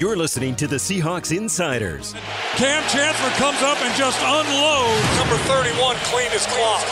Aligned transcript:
You're 0.00 0.16
listening 0.16 0.56
to 0.56 0.66
the 0.66 0.76
Seahawks 0.76 1.36
Insiders. 1.36 2.14
Kam 2.56 2.82
Chancellor 2.88 3.28
comes 3.32 3.60
up 3.60 3.76
and 3.82 3.94
just 3.94 4.18
unloads. 4.22 5.18
Number 5.18 5.36
31 5.44 5.94
clean 6.04 6.30
his 6.30 6.46
clock. 6.46 6.82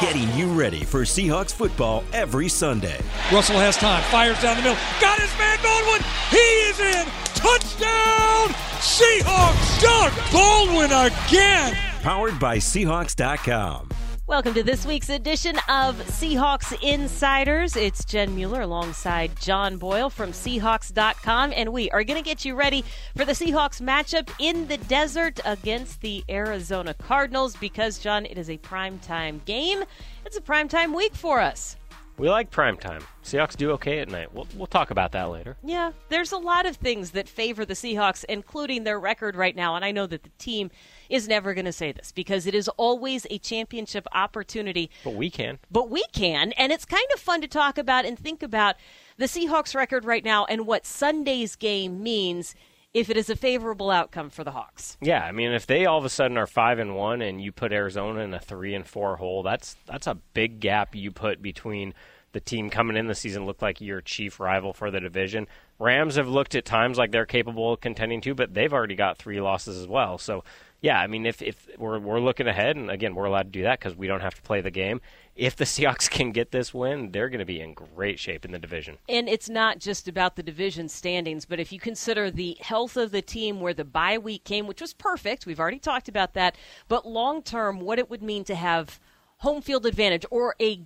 Getting 0.00 0.32
you 0.32 0.46
ready 0.58 0.82
for 0.82 1.02
Seahawks 1.02 1.52
football 1.52 2.02
every 2.14 2.48
Sunday. 2.48 2.98
Russell 3.30 3.58
has 3.58 3.76
time, 3.76 4.02
fires 4.04 4.40
down 4.40 4.56
the 4.56 4.62
middle. 4.62 4.78
Got 5.02 5.18
his 5.18 5.36
man 5.36 5.58
Baldwin. 5.62 6.00
He 6.30 6.36
is 6.38 6.80
in. 6.80 7.06
Touchdown! 7.34 8.48
Seahawks! 8.80 9.82
Doug 9.82 10.12
Baldwin 10.32 10.92
again. 10.92 11.76
Powered 12.00 12.40
by 12.40 12.56
Seahawks.com. 12.56 13.95
Welcome 14.28 14.54
to 14.54 14.64
this 14.64 14.84
week's 14.84 15.08
edition 15.08 15.56
of 15.68 15.94
Seahawks 15.98 16.76
Insiders. 16.82 17.76
It's 17.76 18.04
Jen 18.04 18.34
Mueller 18.34 18.62
alongside 18.62 19.38
John 19.38 19.76
Boyle 19.76 20.10
from 20.10 20.32
Seahawks.com, 20.32 21.52
and 21.54 21.72
we 21.72 21.88
are 21.92 22.02
going 22.02 22.20
to 22.20 22.28
get 22.28 22.44
you 22.44 22.56
ready 22.56 22.84
for 23.16 23.24
the 23.24 23.34
Seahawks 23.34 23.80
matchup 23.80 24.28
in 24.40 24.66
the 24.66 24.78
desert 24.78 25.38
against 25.44 26.00
the 26.00 26.24
Arizona 26.28 26.92
Cardinals 26.92 27.54
because, 27.54 28.00
John, 28.00 28.26
it 28.26 28.36
is 28.36 28.50
a 28.50 28.58
primetime 28.58 29.44
game. 29.44 29.84
It's 30.24 30.36
a 30.36 30.42
primetime 30.42 30.96
week 30.96 31.14
for 31.14 31.40
us. 31.40 31.76
We 32.18 32.30
like 32.30 32.50
prime 32.50 32.78
time. 32.78 33.02
Seahawks 33.22 33.56
do 33.56 33.72
okay 33.72 33.98
at 33.98 34.08
night. 34.08 34.32
We'll, 34.32 34.46
we'll 34.56 34.66
talk 34.66 34.90
about 34.90 35.12
that 35.12 35.24
later. 35.24 35.58
Yeah, 35.62 35.92
there's 36.08 36.32
a 36.32 36.38
lot 36.38 36.64
of 36.64 36.76
things 36.76 37.10
that 37.10 37.28
favor 37.28 37.66
the 37.66 37.74
Seahawks, 37.74 38.24
including 38.26 38.84
their 38.84 38.98
record 38.98 39.36
right 39.36 39.54
now. 39.54 39.76
And 39.76 39.84
I 39.84 39.92
know 39.92 40.06
that 40.06 40.22
the 40.22 40.30
team 40.38 40.70
is 41.10 41.28
never 41.28 41.52
going 41.52 41.66
to 41.66 41.72
say 41.72 41.92
this 41.92 42.12
because 42.12 42.46
it 42.46 42.54
is 42.54 42.68
always 42.68 43.26
a 43.30 43.38
championship 43.38 44.06
opportunity. 44.12 44.90
But 45.04 45.14
we 45.14 45.28
can. 45.28 45.58
But 45.70 45.90
we 45.90 46.04
can. 46.12 46.52
And 46.52 46.72
it's 46.72 46.86
kind 46.86 47.06
of 47.12 47.20
fun 47.20 47.42
to 47.42 47.48
talk 47.48 47.76
about 47.76 48.06
and 48.06 48.18
think 48.18 48.42
about 48.42 48.76
the 49.18 49.26
Seahawks 49.26 49.74
record 49.74 50.06
right 50.06 50.24
now 50.24 50.46
and 50.46 50.66
what 50.66 50.86
Sunday's 50.86 51.54
game 51.54 52.02
means 52.02 52.54
if 52.96 53.10
it 53.10 53.16
is 53.18 53.28
a 53.28 53.36
favorable 53.36 53.90
outcome 53.90 54.30
for 54.30 54.42
the 54.42 54.52
Hawks. 54.52 54.96
Yeah, 55.02 55.22
I 55.22 55.30
mean, 55.30 55.52
if 55.52 55.66
they 55.66 55.84
all 55.84 55.98
of 55.98 56.06
a 56.06 56.08
sudden 56.08 56.38
are 56.38 56.46
five 56.46 56.78
and 56.78 56.96
one, 56.96 57.20
and 57.20 57.42
you 57.42 57.52
put 57.52 57.70
Arizona 57.70 58.20
in 58.20 58.32
a 58.32 58.40
three 58.40 58.74
and 58.74 58.86
four 58.86 59.16
hole, 59.16 59.42
that's 59.42 59.76
that's 59.84 60.06
a 60.06 60.14
big 60.14 60.60
gap 60.60 60.94
you 60.94 61.10
put 61.12 61.42
between 61.42 61.92
the 62.36 62.40
team 62.40 62.68
coming 62.68 62.98
in 62.98 63.06
the 63.06 63.14
season 63.14 63.46
looked 63.46 63.62
like 63.62 63.80
your 63.80 64.02
chief 64.02 64.38
rival 64.38 64.74
for 64.74 64.90
the 64.90 65.00
division. 65.00 65.48
Rams 65.78 66.16
have 66.16 66.28
looked 66.28 66.54
at 66.54 66.66
times 66.66 66.98
like 66.98 67.10
they're 67.10 67.24
capable 67.24 67.72
of 67.72 67.80
contending 67.80 68.20
too, 68.20 68.34
but 68.34 68.52
they've 68.52 68.74
already 68.74 68.94
got 68.94 69.16
three 69.16 69.40
losses 69.40 69.78
as 69.78 69.88
well. 69.88 70.18
So 70.18 70.44
yeah, 70.82 71.00
I 71.00 71.06
mean, 71.06 71.24
if 71.24 71.40
if 71.40 71.66
we're 71.78 71.98
we're 71.98 72.20
looking 72.20 72.46
ahead, 72.46 72.76
and 72.76 72.90
again, 72.90 73.14
we're 73.14 73.24
allowed 73.24 73.44
to 73.44 73.58
do 73.58 73.62
that 73.62 73.78
because 73.78 73.96
we 73.96 74.06
don't 74.06 74.20
have 74.20 74.34
to 74.34 74.42
play 74.42 74.60
the 74.60 74.70
game. 74.70 75.00
If 75.34 75.56
the 75.56 75.64
Seahawks 75.72 76.10
can 76.10 76.30
get 76.30 76.50
this 76.50 76.74
win, 76.74 77.10
they're 77.10 77.30
going 77.30 77.38
to 77.38 77.46
be 77.46 77.58
in 77.58 77.72
great 77.72 78.18
shape 78.18 78.44
in 78.44 78.52
the 78.52 78.58
division. 78.58 78.98
And 79.08 79.30
it's 79.30 79.48
not 79.48 79.78
just 79.78 80.06
about 80.06 80.36
the 80.36 80.42
division 80.42 80.90
standings, 80.90 81.46
but 81.46 81.58
if 81.58 81.72
you 81.72 81.80
consider 81.80 82.30
the 82.30 82.58
health 82.60 82.98
of 82.98 83.12
the 83.12 83.22
team, 83.22 83.62
where 83.62 83.72
the 83.72 83.86
bye 83.86 84.18
week 84.18 84.44
came, 84.44 84.66
which 84.66 84.82
was 84.82 84.92
perfect, 84.92 85.46
we've 85.46 85.58
already 85.58 85.78
talked 85.78 86.10
about 86.10 86.34
that. 86.34 86.54
But 86.86 87.06
long 87.06 87.42
term, 87.42 87.80
what 87.80 87.98
it 87.98 88.10
would 88.10 88.22
mean 88.22 88.44
to 88.44 88.54
have 88.54 89.00
home 89.38 89.62
field 89.62 89.86
advantage 89.86 90.26
or 90.30 90.54
a 90.60 90.82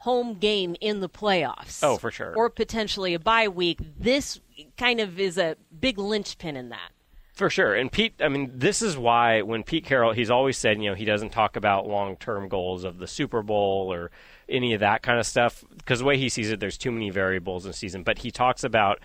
home 0.00 0.34
game 0.34 0.76
in 0.80 1.00
the 1.00 1.08
playoffs. 1.08 1.80
Oh, 1.82 1.96
for 1.96 2.10
sure. 2.10 2.34
Or 2.36 2.50
potentially 2.50 3.14
a 3.14 3.18
bye 3.18 3.48
week. 3.48 3.80
This 3.98 4.40
kind 4.76 5.00
of 5.00 5.18
is 5.18 5.38
a 5.38 5.56
big 5.78 5.98
linchpin 5.98 6.56
in 6.56 6.68
that. 6.70 6.90
For 7.32 7.50
sure. 7.50 7.74
And 7.74 7.92
Pete, 7.92 8.14
I 8.20 8.28
mean, 8.28 8.50
this 8.54 8.80
is 8.80 8.96
why 8.96 9.42
when 9.42 9.62
Pete 9.62 9.84
Carroll, 9.84 10.12
he's 10.12 10.30
always 10.30 10.56
said, 10.56 10.80
you 10.80 10.88
know, 10.88 10.94
he 10.94 11.04
doesn't 11.04 11.32
talk 11.32 11.56
about 11.56 11.86
long 11.86 12.16
term 12.16 12.48
goals 12.48 12.82
of 12.82 12.98
the 12.98 13.06
Super 13.06 13.42
Bowl 13.42 13.92
or 13.92 14.10
any 14.48 14.72
of 14.72 14.80
that 14.80 15.02
kind 15.02 15.18
of 15.18 15.26
stuff 15.26 15.62
because 15.76 15.98
the 15.98 16.06
way 16.06 16.16
he 16.16 16.30
sees 16.30 16.50
it, 16.50 16.60
there's 16.60 16.78
too 16.78 16.90
many 16.90 17.10
variables 17.10 17.66
in 17.66 17.74
season. 17.74 18.04
But 18.04 18.18
he 18.18 18.30
talks 18.30 18.64
about 18.64 19.00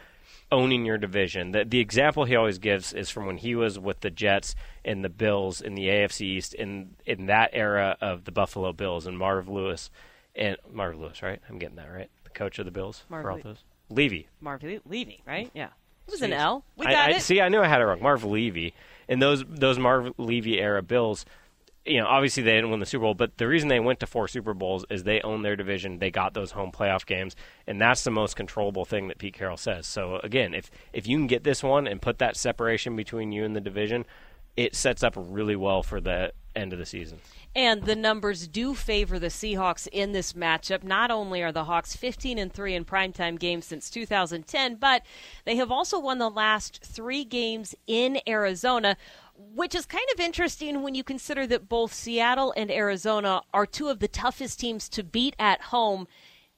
owning 0.50 0.86
your 0.86 0.98
division. 0.98 1.52
The, 1.52 1.66
the 1.66 1.80
example 1.80 2.26
he 2.26 2.36
always 2.36 2.58
gives 2.58 2.94
is 2.94 3.10
from 3.10 3.26
when 3.26 3.38
he 3.38 3.56
was 3.56 3.80
with 3.80 4.02
the 4.02 4.10
Jets 4.10 4.56
and 4.86 5.04
the 5.04 5.10
Bills 5.10 5.62
in 5.62 5.76
the 5.76 5.88
AFC 5.88 6.22
East 6.22 6.54
in 6.54 6.96
in 7.06 7.26
that 7.26 7.50
era 7.54 7.98
of 8.00 8.26
the 8.26 8.32
Buffalo 8.32 8.72
Bills 8.72 9.08
and 9.08 9.18
Marv 9.18 9.50
Lewis 9.50 9.90
and 10.36 10.58
Marv 10.72 11.00
Lewis, 11.00 11.22
right? 11.22 11.40
I'm 11.50 11.60
getting 11.60 11.76
that 11.78 11.92
right. 11.92 12.10
The 12.24 12.30
coach 12.30 12.60
of 12.60 12.66
the 12.66 12.72
Bills. 12.72 13.04
Marv 13.10 13.46
Le- 13.46 13.56
Levy. 13.90 14.28
Marv 14.40 14.64
Levy, 14.64 15.22
right? 15.26 15.48
Mm-hmm. 15.48 15.58
Yeah. 15.58 15.70
It 16.08 16.12
was 16.12 16.22
an 16.22 16.34
L. 16.34 16.66
We 16.78 16.86
got 16.86 16.96
I, 16.96 17.08
I, 17.08 17.10
it. 17.12 17.22
See, 17.22 17.40
I 17.42 17.50
knew 17.50 17.62
I 17.62 17.68
had 17.68 17.82
it 17.82 17.86
wrong. 17.86 18.02
Marv 18.02 18.24
Levy 18.24 18.74
and 19.08 19.22
those 19.22 19.44
those 19.48 19.78
Marv 19.78 20.14
Levy 20.18 20.60
era 20.60 20.82
Bills. 20.82 21.26
You 21.86 22.00
know, 22.00 22.08
obviously 22.08 22.44
they 22.44 22.54
didn't 22.54 22.70
win 22.70 22.80
the 22.80 22.86
Super 22.86 23.04
Bowl, 23.04 23.16
but 23.16 23.38
the 23.38 23.48
reason 23.48 23.68
they 23.68 23.80
went 23.80 24.00
to 24.02 24.08
four 24.08 24.28
Super 24.28 24.54
Bowls 24.54 24.86
is 24.92 25.04
they 25.04 25.20
own 25.22 25.42
their 25.42 25.56
division. 25.56 25.98
They 25.98 26.12
got 26.12 26.36
those 26.36 26.52
home 26.52 26.72
playoff 26.72 27.08
games, 27.08 27.36
and 27.66 27.82
that's 27.82 28.04
the 28.04 28.12
most 28.12 28.36
controllable 28.36 28.86
thing 28.86 29.08
that 29.08 29.18
Pete 29.18 29.34
Carroll 29.34 29.58
says. 29.58 29.88
So 29.88 30.20
again, 30.24 30.54
if 30.54 30.70
if 30.94 31.08
you 31.08 31.18
can 31.18 31.28
get 31.28 31.44
this 31.44 31.64
one 31.64 31.88
and 31.88 32.02
put 32.02 32.20
that 32.20 32.38
separation 32.38 32.96
between 32.96 33.32
you 33.32 33.44
and 33.44 33.56
the 33.56 33.62
division, 33.62 34.06
it 34.56 34.76
sets 34.76 35.04
up 35.04 35.14
really 35.18 35.56
well 35.56 35.82
for 35.82 36.00
the 36.00 36.34
end 36.56 36.74
of 36.74 36.80
the 36.80 36.86
season. 36.86 37.20
And 37.54 37.84
the 37.84 37.98
numbers 37.98 38.48
do 38.48 38.74
favor 38.74 39.20
the 39.20 39.28
Seahawks 39.28 39.88
in 39.92 40.14
this 40.14 40.34
matchup. 40.34 40.84
Not 40.84 41.12
only 41.12 41.44
are 41.44 41.52
the 41.52 41.66
Hawks 41.66 41.96
15 41.96 42.38
and 42.38 42.54
3 42.54 42.76
in 42.76 42.86
primetime 42.86 43.38
games 43.38 43.66
since 43.66 43.90
2010, 43.90 44.76
but 44.76 45.04
they 45.44 45.58
have 45.58 45.70
also 45.70 46.00
won 46.00 46.18
the 46.18 46.30
last 46.30 46.82
3 46.84 47.26
games 47.26 47.76
in 47.88 48.20
Arizona, 48.26 48.96
which 49.36 49.76
is 49.76 49.86
kind 49.86 50.06
of 50.14 50.20
interesting 50.22 50.82
when 50.82 50.96
you 50.96 51.04
consider 51.04 51.46
that 51.48 51.68
both 51.68 51.94
Seattle 51.94 52.54
and 52.56 52.72
Arizona 52.72 53.42
are 53.54 53.66
two 53.66 53.90
of 53.90 54.00
the 54.00 54.08
toughest 54.08 54.60
teams 54.60 54.88
to 54.88 55.04
beat 55.04 55.36
at 55.38 55.62
home. 55.62 56.08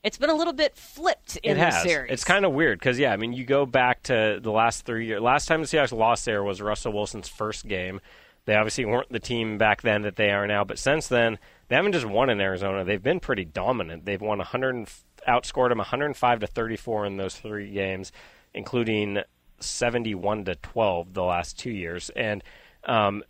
It's 0.03 0.17
been 0.17 0.29
a 0.29 0.35
little 0.35 0.53
bit 0.53 0.75
flipped 0.75 1.37
in 1.37 1.57
it 1.57 1.57
has. 1.57 1.81
series. 1.81 2.11
It's 2.11 2.25
kind 2.25 2.43
of 2.45 2.51
weird 2.51 2.77
because 2.77 2.99
yeah, 2.99 3.13
I 3.13 3.17
mean 3.17 3.31
you 3.31 3.45
go 3.45 3.65
back 3.65 4.03
to 4.03 4.39
the 4.41 4.51
last 4.51 4.85
three 4.85 5.07
years. 5.07 5.21
Last 5.21 5.47
time 5.47 5.61
the 5.61 5.67
Seahawks 5.67 5.93
lost 5.97 6.25
there 6.25 6.43
was 6.43 6.61
Russell 6.61 6.91
Wilson's 6.91 7.29
first 7.29 7.67
game. 7.67 8.01
They 8.45 8.55
obviously 8.55 8.85
weren't 8.85 9.11
the 9.11 9.19
team 9.19 9.57
back 9.57 9.81
then 9.81 10.01
that 10.01 10.15
they 10.17 10.31
are 10.31 10.45
now, 10.45 10.63
but 10.63 10.79
since 10.79 11.07
then 11.07 11.39
they 11.67 11.75
haven't 11.75 11.93
just 11.93 12.05
won 12.05 12.29
in 12.29 12.41
Arizona. 12.41 12.83
They've 12.83 13.01
been 13.01 13.19
pretty 13.19 13.45
dominant. 13.45 14.05
They've 14.05 14.21
won 14.21 14.39
100, 14.39 14.87
outscored 15.27 15.69
them 15.69 15.77
105 15.77 16.39
to 16.39 16.47
34 16.47 17.05
in 17.05 17.17
those 17.17 17.35
three 17.35 17.71
games, 17.71 18.11
including 18.53 19.19
71 19.59 20.45
to 20.45 20.55
12 20.55 21.13
the 21.13 21.23
last 21.23 21.57
two 21.57 21.71
years. 21.71 22.09
And 22.15 22.43
um, 22.83 23.23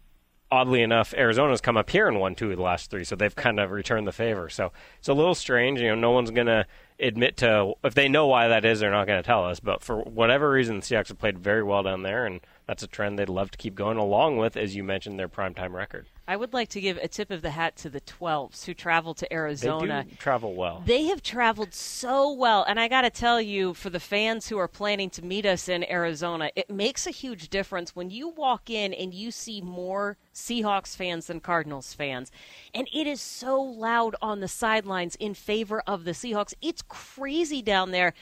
oddly 0.52 0.82
enough, 0.82 1.14
Arizona's 1.16 1.62
come 1.62 1.78
up 1.78 1.90
here 1.90 2.08
and 2.08 2.20
won 2.20 2.36
two 2.36 2.52
of 2.52 2.58
the 2.58 2.64
last 2.64 2.92
three, 2.92 3.04
so 3.04 3.16
they've 3.16 3.36
kind 3.36 3.60
of 3.60 3.72
returned 3.72 4.08
the 4.08 4.12
favor. 4.12 4.50
So 4.50 4.72
it's 5.00 5.10
a 5.10 5.14
little 5.14 5.36
strange. 5.36 5.80
You 5.80 5.90
know, 5.90 5.96
no 5.96 6.12
one's 6.12 6.32
going 6.32 6.48
to 6.48 6.66
admit 7.00 7.38
to 7.38 7.74
if 7.84 7.94
they 7.94 8.08
know 8.08 8.28
why 8.28 8.48
that 8.48 8.66
is, 8.66 8.80
they're 8.80 8.92
not 8.92 9.08
going 9.08 9.22
to 9.22 9.26
tell 9.26 9.46
us. 9.46 9.60
But 9.60 9.84
for 9.84 10.02
whatever 10.02 10.50
reason, 10.50 10.80
the 10.80 10.82
Seahawks 10.82 11.10
have 11.10 11.20
played 11.20 11.40
very 11.40 11.64
well 11.64 11.84
down 11.84 12.04
there, 12.04 12.26
and 12.26 12.42
that's 12.66 12.84
a 12.84 12.88
trend 12.88 13.20
they'd 13.20 13.30
love 13.30 13.52
to 13.52 13.58
keep 13.58 13.76
going 13.76 13.98
along 13.98 14.38
with, 14.38 14.56
as 14.56 14.76
you 14.76 14.84
mentioned, 14.84 15.20
their 15.20 15.30
primetime 15.30 15.74
record. 15.74 16.08
I 16.28 16.38
would 16.38 16.54
like 16.54 16.70
to 16.70 16.82
give 16.82 16.98
a 16.98 17.08
tip 17.08 17.32
of 17.32 17.42
the 17.42 17.52
hat 17.52 17.76
to 17.78 17.90
the 17.90 18.00
12s 18.02 18.66
who 18.66 18.74
travel 18.74 19.14
to 19.16 19.34
Arizona. 19.34 20.04
They 20.06 20.12
do 20.12 20.16
travel 20.16 20.56
well. 20.56 20.82
They 20.86 21.06
have 21.06 21.22
traveled 21.22 21.74
so 21.74 22.32
well. 22.32 22.64
And 22.64 22.80
I 22.80 22.88
got 22.88 23.02
to 23.02 23.10
tell 23.10 23.42
you, 23.42 23.74
for 23.74 23.90
the 23.90 24.00
fans 24.00 24.48
who 24.48 24.58
are 24.58 24.70
planning 24.70 25.10
to 25.12 25.26
meet 25.26 25.46
us 25.46 25.68
in 25.68 25.84
Arizona, 25.90 26.52
it 26.56 26.70
makes 26.70 27.06
a 27.06 27.12
huge 27.12 27.50
difference 27.50 27.96
when 27.96 28.10
you 28.10 28.30
walk 28.30 28.70
in 28.70 28.94
and 28.94 29.14
you 29.14 29.32
see 29.32 29.62
more 29.62 30.18
Seahawks 30.34 30.96
fans 30.96 31.28
than 31.28 31.40
Cardinals 31.40 31.94
fans. 31.94 32.32
And 32.74 32.88
it 32.94 33.08
is 33.08 33.22
so 33.22 33.62
loud 33.62 34.16
on 34.22 34.40
the 34.40 34.48
sidelines 34.48 35.16
in 35.16 35.34
favor 35.34 35.82
of 35.86 36.04
the 36.04 36.12
Seahawks. 36.12 36.54
It's 36.62 36.82
crazy 36.82 37.62
down 37.62 37.92
there 37.92 38.14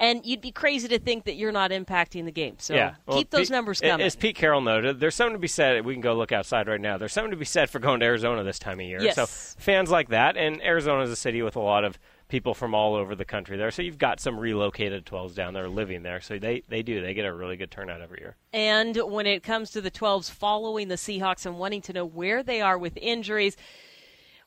and 0.00 0.24
you'd 0.24 0.40
be 0.40 0.50
crazy 0.50 0.88
to 0.88 0.98
think 0.98 1.24
that 1.24 1.34
you're 1.34 1.52
not 1.52 1.70
impacting 1.70 2.24
the 2.24 2.32
game. 2.32 2.56
So 2.58 2.74
yeah. 2.74 2.94
well, 3.06 3.18
keep 3.18 3.30
those 3.30 3.42
Pete, 3.42 3.50
numbers 3.50 3.80
coming. 3.80 4.04
As 4.04 4.16
Pete 4.16 4.34
Carroll 4.34 4.62
noted, 4.62 4.98
there's 4.98 5.14
something 5.14 5.34
to 5.34 5.38
be 5.38 5.46
said. 5.46 5.84
We 5.84 5.94
can 5.94 6.00
go 6.00 6.14
look 6.14 6.32
outside 6.32 6.66
right 6.66 6.80
now. 6.80 6.96
There's 6.96 7.12
something 7.12 7.30
to 7.30 7.36
be 7.36 7.44
said 7.44 7.70
for 7.70 7.78
going 7.78 8.00
to 8.00 8.06
Arizona 8.06 8.42
this 8.42 8.58
time 8.58 8.80
of 8.80 8.86
year. 8.86 9.02
Yes. 9.02 9.14
So 9.14 9.26
fans 9.26 9.90
like 9.90 10.08
that, 10.08 10.36
and 10.36 10.62
Arizona 10.62 11.02
is 11.02 11.10
a 11.10 11.16
city 11.16 11.42
with 11.42 11.54
a 11.54 11.60
lot 11.60 11.84
of 11.84 11.98
people 12.30 12.54
from 12.54 12.74
all 12.74 12.94
over 12.94 13.14
the 13.14 13.24
country 13.24 13.56
there. 13.56 13.70
So 13.70 13.82
you've 13.82 13.98
got 13.98 14.20
some 14.20 14.38
relocated 14.38 15.04
12s 15.04 15.34
down 15.34 15.52
there 15.52 15.68
living 15.68 16.02
there. 16.02 16.20
So 16.20 16.38
they, 16.38 16.62
they 16.68 16.82
do. 16.82 17.02
They 17.02 17.12
get 17.12 17.26
a 17.26 17.34
really 17.34 17.56
good 17.56 17.70
turnout 17.70 18.00
every 18.00 18.20
year. 18.20 18.36
And 18.52 18.96
when 18.96 19.26
it 19.26 19.42
comes 19.42 19.70
to 19.72 19.80
the 19.80 19.90
12s 19.90 20.30
following 20.30 20.88
the 20.88 20.94
Seahawks 20.94 21.44
and 21.44 21.58
wanting 21.58 21.82
to 21.82 21.92
know 21.92 22.06
where 22.06 22.42
they 22.42 22.60
are 22.60 22.78
with 22.78 22.96
injuries, 22.96 23.56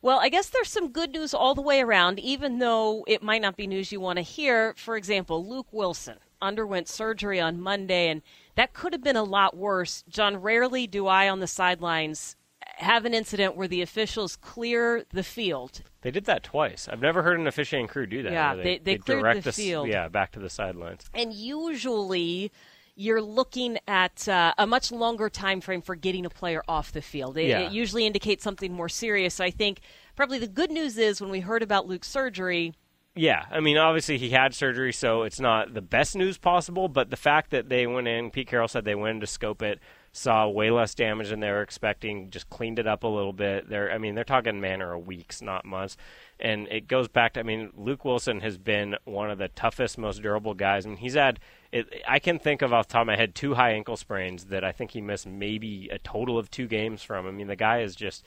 well, 0.01 0.19
I 0.19 0.29
guess 0.29 0.49
there's 0.49 0.69
some 0.69 0.91
good 0.91 1.11
news 1.11 1.33
all 1.33 1.55
the 1.55 1.61
way 1.61 1.79
around, 1.79 2.19
even 2.19 2.59
though 2.59 3.05
it 3.07 3.23
might 3.23 3.41
not 3.41 3.55
be 3.55 3.67
news 3.67 3.91
you 3.91 4.01
want 4.01 4.17
to 4.17 4.23
hear. 4.23 4.73
For 4.75 4.97
example, 4.97 5.47
Luke 5.47 5.67
Wilson 5.71 6.17
underwent 6.41 6.89
surgery 6.89 7.39
on 7.39 7.61
Monday, 7.61 8.09
and 8.09 8.21
that 8.55 8.73
could 8.73 8.91
have 8.91 9.03
been 9.03 9.15
a 9.15 9.23
lot 9.23 9.55
worse. 9.55 10.03
John, 10.09 10.37
rarely 10.37 10.87
do 10.87 11.07
I 11.07 11.29
on 11.29 11.39
the 11.39 11.47
sidelines 11.47 12.35
have 12.77 13.05
an 13.05 13.13
incident 13.13 13.55
where 13.55 13.67
the 13.67 13.81
officials 13.81 14.35
clear 14.35 15.03
the 15.11 15.23
field. 15.23 15.81
They 16.01 16.11
did 16.11 16.25
that 16.25 16.43
twice. 16.43 16.87
I've 16.87 17.01
never 17.01 17.23
heard 17.23 17.39
an 17.39 17.47
officiating 17.47 17.87
crew 17.87 18.05
do 18.05 18.23
that. 18.23 18.31
Yeah, 18.31 18.55
they, 18.55 18.63
they, 18.63 18.77
they, 18.79 18.97
cleared 18.97 19.21
direct 19.21 19.43
the 19.43 19.51
field. 19.51 19.87
Yeah, 19.87 20.07
back 20.09 20.31
to 20.33 20.39
the 20.39 20.49
sidelines. 20.49 21.05
And 21.13 21.33
usually 21.33 22.51
you're 22.95 23.21
looking 23.21 23.79
at 23.87 24.27
uh, 24.27 24.53
a 24.57 24.67
much 24.67 24.91
longer 24.91 25.29
time 25.29 25.61
frame 25.61 25.81
for 25.81 25.95
getting 25.95 26.25
a 26.25 26.29
player 26.29 26.61
off 26.67 26.91
the 26.91 27.01
field. 27.01 27.37
It, 27.37 27.47
Yeah. 27.47 27.59
it 27.61 27.71
usually 27.71 28.05
indicates 28.05 28.43
something 28.43 28.71
more 28.71 28.89
serious. 28.89 29.35
So 29.35 29.43
I 29.43 29.49
think 29.51 29.79
probably 30.15 30.37
the 30.37 30.47
good 30.47 30.69
news 30.71 30.97
is 30.97 31.19
when 31.19 31.31
we 31.31 31.39
heard 31.39 31.63
about 31.63 31.87
Luke's 31.87 32.07
surgery, 32.09 32.73
Yeah, 33.15 33.45
I 33.51 33.59
mean, 33.59 33.77
obviously 33.77 34.17
he 34.17 34.29
had 34.31 34.53
surgery, 34.55 34.91
so 34.91 35.23
it's 35.23 35.39
not 35.39 35.73
the 35.73 35.81
best 35.81 36.15
news 36.15 36.37
possible. 36.37 36.87
But 36.87 37.09
the 37.09 37.15
fact 37.15 37.51
that 37.51 37.69
they 37.69 37.87
went 37.87 38.07
in, 38.07 38.31
Pete 38.31 38.47
Carroll 38.47 38.67
said 38.67 38.85
they 38.85 38.95
went 38.95 39.15
in 39.15 39.21
to 39.21 39.27
scope 39.27 39.61
it, 39.61 39.79
saw 40.15 40.47
way 40.47 40.69
less 40.69 40.93
damage 40.93 41.29
than 41.29 41.39
they 41.39 41.49
were 41.49 41.63
expecting, 41.63 42.29
just 42.29 42.47
cleaned 42.49 42.77
it 42.77 42.85
up 42.85 43.03
a 43.03 43.07
little 43.07 43.33
bit. 43.33 43.67
They're, 43.67 43.91
I 43.91 43.97
mean, 43.97 44.13
they're 44.13 44.23
talking 44.23 44.61
manner 44.61 44.93
of 44.93 45.07
weeks, 45.07 45.41
not 45.41 45.65
months. 45.65 45.97
And 46.39 46.67
it 46.67 46.87
goes 46.87 47.07
back 47.07 47.33
to, 47.33 47.39
I 47.39 47.43
mean, 47.43 47.71
Luke 47.75 48.05
Wilson 48.05 48.41
has 48.41 48.59
been 48.59 48.95
one 49.05 49.31
of 49.31 49.39
the 49.39 49.47
toughest, 49.47 49.97
most 49.97 50.21
durable 50.21 50.53
guys. 50.53 50.85
I 50.85 50.89
mean, 50.89 50.99
he's 50.99 51.15
had, 51.15 51.39
it, 51.71 52.03
I 52.07 52.19
can 52.19 52.37
think 52.37 52.61
of 52.61 52.71
off 52.71 52.87
the 52.87 52.93
top 52.93 53.01
of 53.01 53.07
my 53.07 53.15
head 53.15 53.33
two 53.33 53.55
high 53.55 53.71
ankle 53.71 53.97
sprains 53.97 54.45
that 54.45 54.63
I 54.63 54.71
think 54.71 54.91
he 54.91 55.01
missed 55.01 55.25
maybe 55.25 55.89
a 55.89 55.97
total 55.97 56.37
of 56.37 56.51
two 56.51 56.67
games 56.67 57.01
from. 57.01 57.25
I 57.25 57.31
mean, 57.31 57.47
the 57.47 57.55
guy 57.55 57.81
is 57.81 57.95
just 57.95 58.23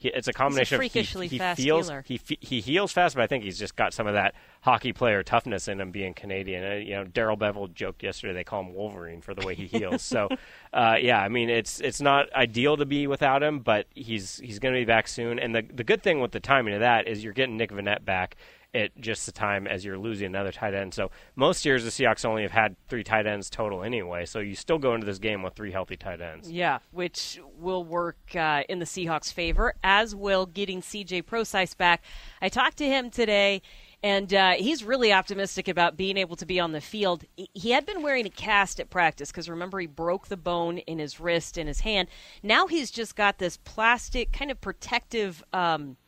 he, 0.00 0.08
it's 0.08 0.28
a 0.28 0.32
combination 0.32 0.76
a 0.76 0.78
freakishly 0.78 1.26
of 1.26 1.30
he, 1.30 1.36
he 1.36 1.38
fast 1.38 1.60
feels 1.60 1.88
healer. 1.88 2.04
he 2.06 2.20
he 2.40 2.60
heals 2.62 2.90
fast, 2.90 3.14
but 3.14 3.22
I 3.22 3.26
think 3.26 3.44
he's 3.44 3.58
just 3.58 3.76
got 3.76 3.92
some 3.92 4.06
of 4.06 4.14
that 4.14 4.34
hockey 4.62 4.94
player 4.94 5.22
toughness 5.22 5.68
in 5.68 5.78
him, 5.78 5.90
being 5.90 6.14
Canadian. 6.14 6.64
Uh, 6.64 6.74
you 6.76 6.92
know, 6.92 7.04
Darrell 7.04 7.36
Bevell 7.36 7.72
joked 7.74 8.02
yesterday 8.02 8.32
they 8.32 8.42
call 8.42 8.62
him 8.62 8.72
Wolverine 8.72 9.20
for 9.20 9.34
the 9.34 9.46
way 9.46 9.54
he 9.54 9.66
heals. 9.66 10.00
so, 10.00 10.30
uh, 10.72 10.96
yeah, 10.98 11.20
I 11.20 11.28
mean 11.28 11.50
it's 11.50 11.80
it's 11.80 12.00
not 12.00 12.32
ideal 12.32 12.78
to 12.78 12.86
be 12.86 13.06
without 13.06 13.42
him, 13.42 13.58
but 13.58 13.88
he's 13.94 14.38
he's 14.38 14.58
going 14.58 14.74
to 14.74 14.80
be 14.80 14.86
back 14.86 15.06
soon. 15.06 15.38
And 15.38 15.54
the 15.54 15.60
the 15.62 15.84
good 15.84 16.02
thing 16.02 16.20
with 16.20 16.32
the 16.32 16.40
timing 16.40 16.72
of 16.72 16.80
that 16.80 17.06
is 17.06 17.22
you're 17.22 17.34
getting 17.34 17.58
Nick 17.58 17.70
Vannett 17.70 18.02
back 18.02 18.36
at 18.74 18.98
just 19.00 19.26
the 19.26 19.32
time 19.32 19.66
as 19.66 19.84
you're 19.84 19.98
losing 19.98 20.26
another 20.26 20.52
tight 20.52 20.74
end. 20.74 20.94
So 20.94 21.10
most 21.34 21.64
years 21.64 21.84
the 21.84 21.90
Seahawks 21.90 22.24
only 22.24 22.42
have 22.42 22.52
had 22.52 22.76
three 22.88 23.04
tight 23.04 23.26
ends 23.26 23.50
total 23.50 23.82
anyway. 23.82 24.26
So 24.26 24.38
you 24.38 24.54
still 24.54 24.78
go 24.78 24.94
into 24.94 25.06
this 25.06 25.18
game 25.18 25.42
with 25.42 25.54
three 25.54 25.72
healthy 25.72 25.96
tight 25.96 26.20
ends. 26.20 26.50
Yeah, 26.50 26.78
which 26.90 27.40
will 27.58 27.84
work 27.84 28.18
uh, 28.34 28.62
in 28.68 28.78
the 28.78 28.84
Seahawks' 28.84 29.32
favor, 29.32 29.74
as 29.82 30.14
will 30.14 30.46
getting 30.46 30.80
CJ 30.80 31.26
Prosise 31.26 31.74
back. 31.74 32.02
I 32.40 32.48
talked 32.48 32.78
to 32.78 32.86
him 32.86 33.10
today. 33.10 33.62
And 34.02 34.32
uh, 34.32 34.52
he's 34.52 34.82
really 34.82 35.12
optimistic 35.12 35.68
about 35.68 35.96
being 35.96 36.16
able 36.16 36.34
to 36.36 36.46
be 36.46 36.58
on 36.58 36.72
the 36.72 36.80
field. 36.80 37.24
He 37.52 37.72
had 37.72 37.84
been 37.84 38.02
wearing 38.02 38.24
a 38.24 38.30
cast 38.30 38.80
at 38.80 38.88
practice 38.88 39.30
because 39.30 39.48
remember, 39.48 39.78
he 39.78 39.86
broke 39.86 40.28
the 40.28 40.38
bone 40.38 40.78
in 40.78 40.98
his 40.98 41.20
wrist 41.20 41.58
and 41.58 41.68
his 41.68 41.80
hand. 41.80 42.08
Now 42.42 42.66
he's 42.66 42.90
just 42.90 43.14
got 43.14 43.36
this 43.36 43.58
plastic, 43.58 44.32
kind 44.32 44.50
of 44.50 44.58
protective 44.58 45.44
um, 45.52 45.98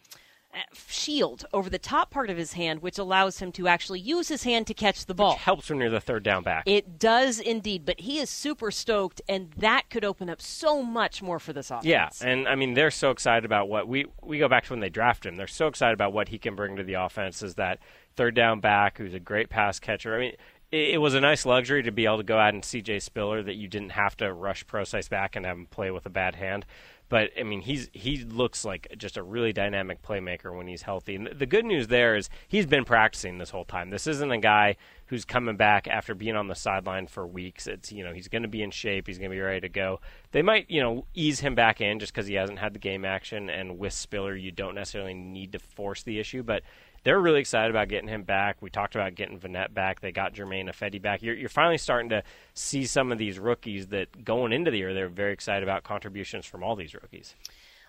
shield 0.75 1.44
over 1.52 1.70
the 1.70 1.78
top 1.78 2.10
part 2.10 2.31
of 2.31 2.37
his 2.37 2.52
hand, 2.52 2.82
which 2.82 2.99
allows 2.99 3.38
him 3.38 3.52
to 3.52 3.69
actually 3.69 4.00
use 4.00 4.28
his 4.28 4.43
hand 4.43 4.66
to 4.66 4.75
catch 4.75 5.06
the 5.06 5.14
ball. 5.14 5.32
Which 5.32 5.43
helps 5.43 5.70
when 5.70 5.81
you're 5.81 5.90
the 5.90 6.00
third 6.00 6.22
down 6.22 6.43
back. 6.43 6.64
It 6.66 6.99
does 6.99 7.38
indeed, 7.38 7.84
but 7.84 8.00
he 8.00 8.19
is 8.19 8.31
super 8.31 8.70
stoked, 8.70 9.20
and 9.28 9.50
that 9.56 9.90
could 9.90 10.04
open 10.04 10.28
up 10.28 10.40
so 10.40 10.82
much 10.82 11.22
more 11.22 11.38
for 11.38 11.52
this 11.52 11.70
offense. 11.70 11.87
Yeah, 11.87 12.10
and 12.20 12.46
I 12.46 12.54
mean 12.54 12.75
they're 12.75 12.90
so 12.90 13.10
excited 13.10 13.44
about 13.44 13.69
what 13.69 13.88
we 13.88 14.06
we 14.22 14.38
go 14.38 14.49
back 14.49 14.64
to 14.64 14.72
when 14.72 14.81
they 14.81 14.90
draft 14.90 15.26
him. 15.26 15.37
They're 15.37 15.46
so 15.46 15.66
excited 15.66 15.94
about 15.94 16.12
what 16.12 16.28
he 16.28 16.38
can 16.38 16.55
bring 16.55 16.76
to 16.76 16.82
the 16.82 16.94
offense. 16.94 17.43
Is 17.43 17.55
that 17.55 17.78
third 18.16 18.34
down 18.34 18.60
back 18.60 18.98
who's 18.98 19.14
a 19.14 19.20
great 19.20 19.48
pass 19.48 19.78
catcher? 19.78 20.14
I 20.14 20.19
mean. 20.19 20.32
It, 20.70 20.94
it 20.94 20.98
was 20.98 21.12
a 21.12 21.20
nice 21.20 21.44
luxury 21.44 21.82
to 21.82 21.93
be 21.93 22.06
able 22.06 22.16
to 22.16 22.22
go 22.22 22.38
out 22.38 22.55
and 22.55 22.62
CJ 22.62 23.02
Spiller 23.02 23.43
that 23.43 23.56
you 23.56 23.69
didn't 23.69 23.90
have 23.90 24.16
to 24.16 24.32
rush 24.32 24.66
Prosise 24.66 25.06
back 25.06 25.37
and 25.37 25.44
have 25.44 25.58
him 25.58 25.66
play 25.66 25.90
with 25.90 26.06
a 26.06 26.10
bad 26.10 26.34
hand. 26.34 26.64
But 27.08 27.31
I 27.38 27.43
mean, 27.43 27.60
he's 27.60 27.90
he 27.93 28.25
looks 28.25 28.64
like 28.64 28.94
just 28.96 29.16
a 29.16 29.22
really 29.22 29.52
dynamic 29.52 30.02
playmaker 30.02 30.56
when 30.56 30.66
he's 30.66 30.82
healthy. 30.82 31.14
And 31.14 31.26
the 31.26 31.46
good 31.46 31.64
news 31.64 31.88
there 31.88 32.16
is 32.16 32.31
he's 32.49 32.64
been 32.66 32.84
practicing 32.84 33.38
this 33.38 33.50
whole 33.50 33.66
time. 33.66 33.90
This 33.90 34.06
isn't 34.06 34.31
a 34.31 34.38
guy 34.38 34.76
who's 35.06 35.26
coming 35.26 35.56
back 35.56 35.87
after 35.87 36.14
being 36.14 36.37
on 36.37 36.49
the 36.49 36.54
sideline 36.54 37.06
for 37.06 37.26
weeks. 37.26 37.66
It's 37.66 37.93
you 37.93 38.02
know 38.02 38.14
he's 38.14 38.28
going 38.28 38.43
to 38.43 38.49
be 38.49 38.62
in 38.62 38.70
shape. 38.70 39.06
He's 39.06 39.19
going 39.19 39.31
to 39.31 39.37
be 39.37 39.43
ready 39.43 39.60
to 39.60 39.69
go. 39.69 40.00
They 40.31 40.40
might 40.40 40.70
you 40.70 40.81
know 40.81 41.04
ease 41.12 41.40
him 41.40 41.54
back 41.54 41.82
in 41.82 41.99
just 41.99 42.14
because 42.14 42.26
he 42.26 42.34
hasn't 42.34 42.58
had 42.58 42.72
the 42.72 42.78
game 42.78 43.05
action. 43.05 43.50
And 43.50 43.78
with 43.78 43.93
Spiller, 43.93 44.34
you 44.34 44.50
don't 44.50 44.75
necessarily 44.75 45.14
need 45.14 45.52
to 45.52 45.58
force 45.58 46.02
the 46.02 46.19
issue, 46.19 46.43
but 46.43 46.62
they're 47.04 47.20
really 47.20 47.40
excited 47.40 47.70
about 47.70 47.88
getting 47.88 48.08
him 48.08 48.22
back. 48.22 48.56
We 48.60 48.70
talked 48.70 48.94
about 48.94 49.14
getting 49.14 49.38
Vannett 49.38 49.75
back. 49.75 50.00
They 50.00 50.12
got 50.12 50.32
Germain 50.32 50.69
Ifedi 50.69 51.00
back. 51.00 51.22
You're, 51.22 51.34
you're 51.34 51.49
finally 51.49 51.78
starting 51.78 52.10
to 52.10 52.22
see 52.54 52.84
some 52.87 53.10
of 53.10 53.19
these 53.19 53.38
rookies 53.38 53.88
that 53.88 54.25
going 54.25 54.52
into 54.52 54.70
the 54.70 54.78
year 54.78 54.94
they're 54.94 55.08
very 55.08 55.32
excited 55.32 55.62
about 55.62 55.82
contributions 55.82 56.46
from 56.46 56.62
all 56.62 56.76
these 56.76 56.94
rookies. 56.94 57.34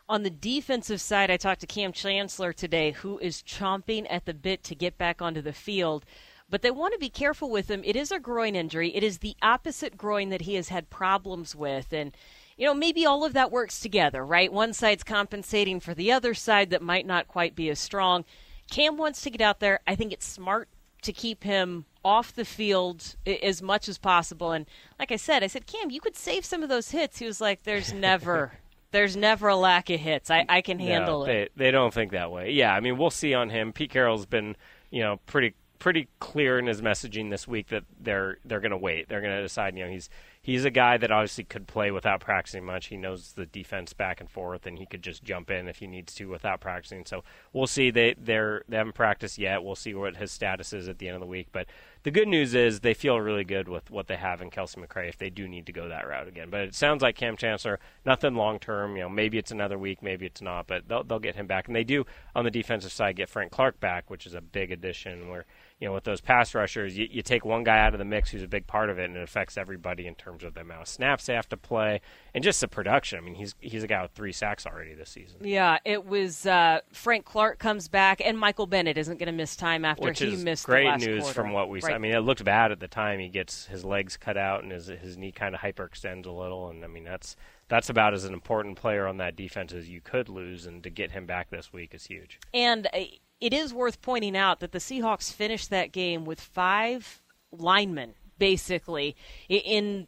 On 0.09 0.23
the 0.23 0.29
defensive 0.29 0.99
side, 0.99 1.31
I 1.31 1.37
talked 1.37 1.61
to 1.61 1.67
Kam 1.67 1.93
Chancellor 1.93 2.51
today, 2.51 2.91
who 2.91 3.19
is 3.19 3.41
chomping 3.41 4.05
at 4.09 4.25
the 4.25 4.33
bit 4.33 4.63
to 4.65 4.75
get 4.75 4.97
back 4.97 5.21
onto 5.21 5.41
the 5.41 5.53
field. 5.53 6.05
But 6.49 6.61
they 6.61 6.71
want 6.71 6.93
to 6.93 6.99
be 6.99 7.09
careful 7.09 7.49
with 7.49 7.71
him. 7.71 7.81
It 7.85 7.95
is 7.95 8.11
a 8.11 8.19
groin 8.19 8.55
injury. 8.55 8.93
It 8.93 9.03
is 9.03 9.19
the 9.19 9.35
opposite 9.41 9.97
groin 9.97 10.29
that 10.29 10.41
he 10.41 10.55
has 10.55 10.69
had 10.69 10.89
problems 10.89 11.55
with. 11.55 11.93
And 11.93 12.15
you 12.57 12.65
know, 12.65 12.73
maybe 12.73 13.05
all 13.05 13.23
of 13.23 13.33
that 13.33 13.51
works 13.51 13.79
together, 13.79 14.25
right? 14.25 14.51
One 14.51 14.73
side's 14.73 15.03
compensating 15.03 15.79
for 15.79 15.93
the 15.93 16.11
other 16.11 16.33
side 16.33 16.69
that 16.69 16.81
might 16.81 17.05
not 17.05 17.27
quite 17.27 17.55
be 17.55 17.69
as 17.69 17.79
strong. 17.79 18.25
Kam 18.73 18.97
wants 18.97 19.21
to 19.21 19.29
get 19.29 19.39
out 19.39 19.59
there. 19.59 19.81
I 19.85 19.93
think 19.93 20.11
it's 20.11 20.25
smart 20.25 20.67
to 21.03 21.13
keep 21.13 21.43
him 21.43 21.85
off 22.03 22.33
the 22.33 22.43
field 22.43 23.15
as 23.43 23.61
much 23.61 23.87
as 23.87 23.99
possible. 23.99 24.51
And 24.51 24.65
like 24.97 25.11
I 25.11 25.15
said, 25.15 25.43
I 25.43 25.47
said, 25.47 25.67
Kam, 25.67 25.91
you 25.91 26.01
could 26.01 26.15
save 26.15 26.43
some 26.43 26.63
of 26.63 26.69
those 26.69 26.89
hits. 26.89 27.19
He 27.19 27.27
was 27.27 27.39
like, 27.39 27.63
"There's 27.63 27.93
never." 27.93 28.53
There's 28.89 29.17
never 29.17 29.47
a 29.47 29.55
lack 29.55 29.89
of 29.89 29.99
hits. 29.99 30.29
I, 30.29 30.45
I 30.47 30.61
can 30.61 30.77
handle 30.77 31.25
no, 31.25 31.25
it. 31.25 31.51
They, 31.55 31.65
they 31.65 31.71
don't 31.71 31.91
think 31.91 32.11
that 32.11 32.31
way. 32.31 32.51
Yeah, 32.51 32.75
I 32.75 32.79
mean, 32.79 32.95
we'll 32.95 33.09
see 33.09 33.33
on 33.33 33.49
him. 33.49 33.73
Pete 33.73 33.89
Carroll's 33.89 34.27
been, 34.27 34.55
you 34.91 35.01
know, 35.01 35.19
pretty 35.25 35.55
pretty 35.79 36.09
clear 36.19 36.59
in 36.59 36.67
his 36.67 36.79
messaging 36.79 37.31
this 37.31 37.47
week 37.47 37.69
that 37.69 37.85
they're 37.99 38.37
they're 38.45 38.59
going 38.59 38.69
to 38.69 38.77
wait. 38.77 39.09
They're 39.09 39.21
going 39.21 39.35
to 39.35 39.41
decide. 39.41 39.75
You 39.75 39.85
know, 39.85 39.89
he's 39.89 40.11
he's 40.43 40.65
a 40.65 40.69
guy 40.69 40.97
that 40.97 41.09
obviously 41.09 41.45
could 41.45 41.65
play 41.67 41.89
without 41.89 42.19
practicing 42.19 42.65
much. 42.65 42.87
He 42.87 42.97
knows 42.97 43.31
the 43.31 43.45
defense 43.45 43.93
back 43.93 44.19
and 44.19 44.29
forth, 44.29 44.67
and 44.67 44.77
he 44.77 44.85
could 44.85 45.01
just 45.01 45.23
jump 45.23 45.49
in 45.49 45.69
if 45.69 45.77
he 45.77 45.87
needs 45.87 46.13
to 46.15 46.25
without 46.25 46.59
practicing. 46.59 47.05
So 47.05 47.23
we'll 47.53 47.65
see. 47.65 47.89
They 47.89 48.13
they're 48.17 48.63
they 48.67 48.77
haven't 48.77 48.93
practiced 48.93 49.37
yet. 49.37 49.63
We'll 49.63 49.75
see 49.75 49.95
what 49.95 50.17
his 50.17 50.31
status 50.31 50.73
is 50.73 50.87
at 50.89 50.99
the 50.99 51.07
end 51.07 51.15
of 51.15 51.21
the 51.21 51.27
week. 51.27 51.47
But 51.51 51.67
the 52.03 52.11
good 52.11 52.27
news 52.27 52.53
is 52.53 52.81
they 52.81 52.93
feel 52.93 53.19
really 53.21 53.45
good 53.45 53.69
with 53.69 53.89
what 53.89 54.07
they 54.07 54.17
have 54.17 54.41
in 54.41 54.51
Kelcie 54.51 54.85
McCray 54.85 55.07
if 55.07 55.17
they 55.17 55.29
do 55.29 55.47
need 55.47 55.65
to 55.67 55.71
go 55.71 55.87
that 55.87 56.05
route 56.07 56.27
again. 56.27 56.49
But 56.49 56.61
it 56.61 56.75
sounds 56.75 57.01
like 57.01 57.15
Kam 57.15 57.37
Chancellor, 57.37 57.79
nothing 58.05 58.35
long 58.35 58.59
term. 58.59 58.97
You 58.97 59.03
know, 59.03 59.09
maybe 59.09 59.37
it's 59.37 59.51
another 59.51 59.77
week, 59.77 60.03
maybe 60.03 60.25
it's 60.25 60.41
not, 60.41 60.67
but 60.67 60.89
they'll 60.89 61.05
they'll 61.05 61.19
get 61.19 61.35
him 61.35 61.47
back. 61.47 61.67
And 61.67 61.75
they 61.75 61.85
do 61.85 62.05
on 62.35 62.43
the 62.43 62.51
defensive 62.51 62.91
side 62.91 63.15
get 63.15 63.29
Frank 63.29 63.51
Clark 63.51 63.79
back, 63.79 64.09
which 64.09 64.27
is 64.27 64.33
a 64.33 64.41
big 64.41 64.71
addition. 64.71 65.29
Where 65.29 65.45
you 65.83 65.89
know 65.89 65.95
with 65.95 66.05
those 66.05 66.21
pass 66.21 66.55
rushers, 66.55 66.97
you, 66.97 67.09
you 67.11 67.21
take 67.21 67.43
one 67.43 67.65
guy 67.65 67.77
out 67.77 67.93
of 67.93 67.99
the 67.99 68.05
mix 68.05 68.31
who's 68.31 68.41
a 68.41 68.47
big 68.47 68.65
part 68.67 68.89
of 68.89 68.97
it, 68.99 69.03
and 69.03 69.17
it 69.17 69.21
affects 69.21 69.57
everybody 69.57 70.07
in 70.07 70.15
terms 70.15 70.45
of 70.45 70.53
the 70.53 70.61
amount 70.61 70.83
of 70.83 70.87
snaps 70.87 71.25
they 71.25 71.33
have 71.33 71.49
to 71.49 71.57
play 71.57 71.99
and 72.33 72.41
just 72.41 72.61
the 72.61 72.69
production. 72.69 73.17
I 73.17 73.21
mean, 73.21 73.35
he's 73.35 73.53
he's 73.59 73.83
a 73.83 73.87
guy 73.87 74.01
with 74.01 74.11
three 74.11 74.31
sacks 74.31 74.65
already 74.65 74.93
this 74.93 75.09
season. 75.09 75.39
Yeah, 75.41 75.79
it 75.83 76.05
was 76.05 76.45
uh, 76.45 76.79
Frank 76.93 77.25
Clark 77.25 77.59
comes 77.59 77.89
back, 77.89 78.21
and 78.23 78.39
Michael 78.39 78.65
Bennett 78.65 78.97
isn't 78.97 79.19
going 79.19 79.27
to 79.27 79.33
miss 79.33 79.57
time 79.57 79.83
after 79.83 80.05
Which 80.05 80.19
he 80.19 80.31
is 80.31 80.41
missed 80.41 80.65
great 80.65 80.85
the 80.85 80.89
last 80.91 81.05
news 81.05 81.23
quarter. 81.23 81.33
from 81.33 81.51
what 81.51 81.67
we 81.67 81.81
saw. 81.81 81.89
I 81.89 81.97
mean, 81.97 82.13
it 82.13 82.19
looked 82.19 82.45
bad 82.45 82.71
at 82.71 82.79
the 82.79 82.87
time. 82.87 83.19
He 83.19 83.27
gets 83.27 83.65
his 83.65 83.83
legs 83.83 84.15
cut 84.15 84.37
out 84.37 84.63
and 84.63 84.71
his 84.71 84.87
his 84.87 85.17
knee 85.17 85.33
kind 85.33 85.53
of 85.53 85.59
hyperextends 85.59 86.25
a 86.25 86.31
little, 86.31 86.69
and 86.69 86.85
I 86.85 86.87
mean 86.87 87.03
that's 87.03 87.35
that's 87.67 87.89
about 87.89 88.13
as 88.13 88.23
an 88.23 88.33
important 88.33 88.77
player 88.77 89.07
on 89.07 89.17
that 89.17 89.35
defense 89.35 89.73
as 89.73 89.89
you 89.89 89.99
could 89.99 90.29
lose, 90.29 90.65
and 90.65 90.81
to 90.83 90.89
get 90.89 91.11
him 91.11 91.25
back 91.25 91.49
this 91.49 91.73
week 91.73 91.93
is 91.93 92.05
huge. 92.05 92.39
And 92.53 92.87
uh, 92.93 92.99
it 93.43 93.53
is 93.53 93.73
worth 93.73 94.01
pointing 94.01 94.37
out 94.37 94.59
that 94.61 94.71
the 94.71 94.79
Seahawks 94.79 95.31
finished 95.33 95.69
that 95.69 95.91
game 95.91 96.23
with 96.23 96.39
five 96.39 97.21
linemen, 97.51 98.13
basically, 98.39 99.15
in 99.49 100.07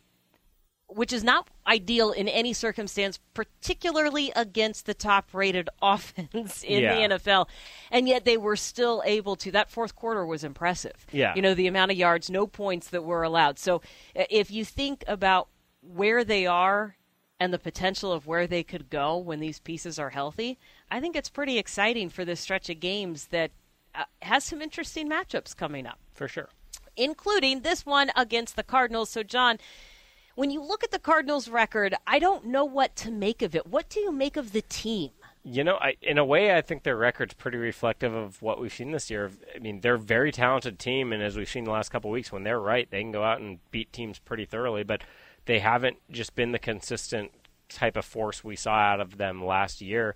which 0.88 1.12
is 1.12 1.24
not 1.24 1.50
ideal 1.68 2.12
in 2.12 2.28
any 2.28 2.54
circumstance, 2.54 3.20
particularly 3.34 4.32
against 4.36 4.86
the 4.86 4.94
top-rated 4.94 5.68
offense 5.82 6.64
in 6.64 6.84
Yeah. 6.84 7.08
the 7.10 7.16
NFL. 7.16 7.48
And 7.92 8.08
yet 8.08 8.24
they 8.24 8.38
were 8.38 8.56
still 8.56 9.02
able 9.06 9.36
to. 9.38 9.52
That 9.52 9.70
fourth 9.72 9.96
quarter 9.96 10.26
was 10.26 10.44
impressive. 10.44 11.06
Yeah. 11.12 11.34
you 11.36 11.42
know 11.42 11.56
the 11.56 11.68
amount 11.68 11.92
of 11.92 11.98
yards, 11.98 12.30
no 12.30 12.46
points 12.48 12.90
that 12.90 13.04
were 13.04 13.24
allowed. 13.24 13.58
So 13.60 13.82
if 14.16 14.52
you 14.52 14.64
think 14.64 15.04
about 15.08 15.48
where 15.82 16.24
they 16.24 16.46
are 16.46 16.96
and 17.40 17.54
the 17.54 17.60
potential 17.60 18.12
of 18.12 18.28
where 18.28 18.48
they 18.48 18.64
could 18.64 18.90
go 18.90 19.18
when 19.18 19.40
these 19.40 19.60
pieces 19.60 20.00
are 20.00 20.10
healthy, 20.10 20.58
I 20.90 21.00
think 21.00 21.16
it's 21.16 21.30
pretty 21.30 21.58
exciting 21.58 22.10
for 22.10 22.24
this 22.24 22.40
stretch 22.40 22.70
of 22.70 22.80
games 22.80 23.28
that 23.28 23.52
uh, 23.94 24.04
has 24.22 24.44
some 24.44 24.62
interesting 24.62 25.10
matchups 25.10 25.56
coming 25.56 25.86
up, 25.86 26.00
For 26.14 26.28
sure. 26.28 26.50
including 26.96 27.62
this 27.62 27.86
one 27.86 28.12
against 28.16 28.56
the 28.56 28.64
Cardinals. 28.64 29.10
So, 29.10 29.24
John, 29.24 29.58
when 30.36 30.52
you 30.52 30.62
look 30.62 30.84
at 30.84 30.92
the 30.92 31.00
Cardinals' 31.00 31.50
record, 31.50 31.96
I 32.08 32.20
don't 32.20 32.46
know 32.46 32.66
what 32.66 32.96
to 32.98 33.12
make 33.12 33.42
of 33.42 33.56
it. 33.56 33.68
What 33.68 33.90
do 33.90 34.00
you 34.00 34.12
make 34.12 34.38
of 34.38 34.52
the 34.52 34.62
team? 34.62 35.12
You 35.44 35.64
know, 35.64 35.76
I, 35.76 35.96
in 36.02 36.18
a 36.18 36.26
way, 36.26 36.56
I 36.56 36.62
think 36.62 36.84
their 36.84 36.98
record's 36.98 37.36
pretty 37.36 37.58
reflective 37.58 38.16
of 38.16 38.42
what 38.42 38.60
we've 38.60 38.74
seen 38.74 38.92
this 38.92 39.12
year. 39.12 39.32
I 39.56 39.60
mean, 39.60 39.82
they're 39.82 39.94
a 39.94 40.00
very 40.00 40.32
talented 40.32 40.80
team, 40.80 41.14
and 41.14 41.22
as 41.22 41.38
we've 41.38 41.48
seen 41.48 41.66
the 41.66 41.72
last 41.72 41.90
couple 41.90 42.10
of 42.10 42.14
weeks, 42.14 42.32
when 42.32 42.44
they're 42.44 42.60
right, 42.60 42.90
they 42.90 43.02
can 43.02 43.12
go 43.12 43.24
out 43.24 43.40
and 43.40 43.60
beat 43.70 43.94
teams 43.94 44.18
pretty 44.18 44.46
thoroughly. 44.46 44.84
But 44.84 45.04
they 45.46 45.60
haven't 45.60 45.98
just 46.12 46.36
been 46.36 46.52
the 46.52 46.60
consistent 46.60 47.32
type 47.70 47.98
of 47.98 48.06
force 48.06 48.44
we 48.44 48.56
saw 48.56 48.74
out 48.74 49.00
of 49.00 49.18
them 49.18 49.44
last 49.44 49.82
year. 49.82 50.16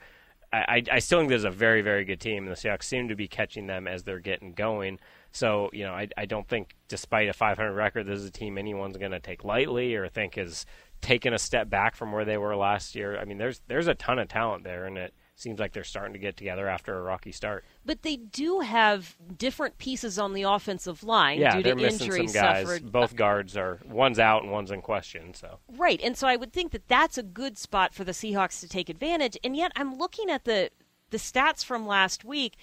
I, 0.51 0.83
I, 0.91 0.97
still 0.97 1.19
think 1.19 1.29
there's 1.29 1.43
a 1.43 1.51
very, 1.51 1.83
very 1.83 2.03
good 2.05 2.19
team, 2.19 2.47
and 2.47 2.51
the 2.51 2.59
Seahawks 2.59 2.83
seem 2.83 3.07
to 3.09 3.15
be 3.15 3.27
catching 3.27 3.67
them 3.67 3.87
as 3.87 4.01
they're 4.01 4.19
getting 4.19 4.53
going. 4.53 4.97
So, 5.31 5.69
you 5.73 5.83
know, 5.83 5.93
I, 5.93 6.07
I 6.17 6.25
don't 6.25 6.47
think, 6.47 6.75
despite 6.87 7.29
a 7.29 7.33
500 7.33 7.71
record, 7.71 8.07
this 8.07 8.19
is 8.19 8.25
a 8.25 8.31
team 8.31 8.57
anyone's 8.57 8.97
going 8.97 9.11
to 9.11 9.19
take 9.19 9.43
lightly 9.43 9.93
or 9.93 10.07
think 10.07 10.39
is 10.39 10.65
taken 11.01 11.35
a 11.35 11.39
step 11.39 11.69
back 11.69 11.95
from 11.95 12.11
where 12.11 12.25
they 12.25 12.37
were 12.37 12.55
last 12.55 12.95
year. 12.95 13.19
I 13.19 13.25
mean, 13.25 13.37
there's 13.37 13.61
there's 13.67 13.87
a 13.87 13.93
ton 13.93 14.17
of 14.17 14.27
talent 14.27 14.63
there, 14.63 14.85
and 14.85 14.97
it 14.97 15.13
seems 15.39 15.59
like 15.59 15.73
they're 15.73 15.83
starting 15.83 16.13
to 16.13 16.19
get 16.19 16.37
together 16.37 16.67
after 16.67 16.97
a 16.97 17.01
rocky 17.01 17.31
start. 17.31 17.63
But 17.85 18.03
they 18.03 18.17
do 18.17 18.59
have 18.59 19.15
different 19.37 19.77
pieces 19.77 20.19
on 20.19 20.33
the 20.33 20.43
offensive 20.43 21.03
line 21.03 21.39
yeah, 21.39 21.55
due 21.55 21.63
they're 21.63 21.75
to 21.75 21.81
missing 21.81 22.07
injuries 22.07 22.33
some 22.33 22.41
guys. 22.41 22.67
suffered. 22.67 22.91
Both 22.91 23.15
guards 23.15 23.55
are 23.55 23.79
one's 23.85 24.19
out 24.19 24.43
and 24.43 24.51
one's 24.51 24.71
in 24.71 24.81
question. 24.81 25.33
So 25.33 25.59
Right, 25.69 26.01
and 26.03 26.17
so 26.17 26.27
I 26.27 26.35
would 26.35 26.53
think 26.53 26.71
that 26.71 26.87
that's 26.87 27.17
a 27.17 27.23
good 27.23 27.57
spot 27.57 27.93
for 27.93 28.03
the 28.03 28.11
Seahawks 28.11 28.59
to 28.59 28.67
take 28.67 28.89
advantage. 28.89 29.37
And 29.43 29.55
yet, 29.55 29.71
I'm 29.75 29.97
looking 29.97 30.29
at 30.29 30.45
the 30.45 30.71
the 31.09 31.17
stats 31.17 31.65
from 31.65 31.87
last 31.87 32.23
week, 32.23 32.55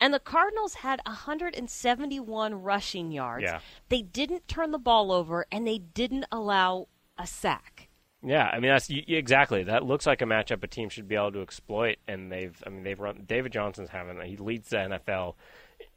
and 0.00 0.12
the 0.12 0.18
Cardinals 0.18 0.74
had 0.74 1.00
171 1.06 2.62
rushing 2.62 3.12
yards. 3.12 3.44
Yeah. 3.44 3.60
They 3.88 4.02
didn't 4.02 4.48
turn 4.48 4.72
the 4.72 4.78
ball 4.78 5.12
over, 5.12 5.46
and 5.52 5.66
they 5.66 5.78
didn't 5.78 6.26
allow 6.32 6.88
a 7.18 7.26
sack. 7.26 7.85
Yeah, 8.22 8.48
I 8.52 8.58
mean 8.60 8.70
that's 8.70 8.88
exactly 8.90 9.62
that 9.64 9.84
looks 9.84 10.06
like 10.06 10.22
a 10.22 10.24
matchup 10.24 10.62
a 10.64 10.66
team 10.66 10.88
should 10.88 11.06
be 11.06 11.14
able 11.14 11.32
to 11.32 11.42
exploit, 11.42 11.98
and 12.08 12.32
they've 12.32 12.60
I 12.66 12.70
mean 12.70 12.82
they've 12.82 12.98
run 12.98 13.24
David 13.26 13.52
Johnson's 13.52 13.90
having 13.90 14.20
he 14.22 14.36
leads 14.36 14.70
the 14.70 14.78
NFL 14.78 15.34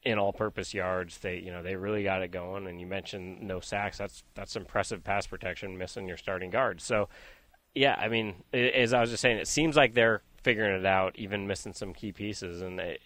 in 0.04 0.20
all-purpose 0.20 0.74
yards. 0.74 1.20
They 1.20 1.40
you 1.40 1.52
know 1.52 1.64
they 1.64 1.76
really 1.76 2.04
got 2.04 2.22
it 2.22 2.30
going, 2.32 2.68
and 2.68 2.80
you 2.80 2.86
mentioned 2.88 3.42
no 3.42 3.60
sacks. 3.60 3.98
That's 3.98 4.24
that's 4.36 4.56
impressive 4.56 5.04
pass 5.04 5.28
protection, 5.28 5.78
missing 5.78 6.08
your 6.08 6.18
starting 6.18 6.50
guard. 6.52 6.82
So 6.82 7.10
yeah, 7.76 7.96
I 8.00 8.10
mean 8.10 8.44
i- 8.54 8.58
as 8.58 8.94
I 8.94 9.02
was 9.02 9.12
just 9.12 9.22
saying, 9.22 9.38
it 9.38 9.48
seems 9.48 9.76
like 9.76 9.94
they're 9.94 10.22
figuring 10.44 10.80
it 10.80 10.86
out, 10.86 11.16
even 11.18 11.48
missing 11.48 11.74
some 11.74 11.94
key 11.94 12.12
pieces, 12.12 12.62
and 12.62 12.80
they, 12.80 13.00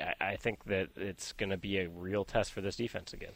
I, 0.00 0.14
I 0.20 0.36
think 0.36 0.64
that 0.64 0.90
it's 0.96 1.32
going 1.32 1.50
to 1.50 1.56
be 1.56 1.78
a 1.78 1.88
real 1.88 2.24
test 2.24 2.52
for 2.52 2.60
this 2.60 2.76
defense 2.76 3.12
again. 3.12 3.32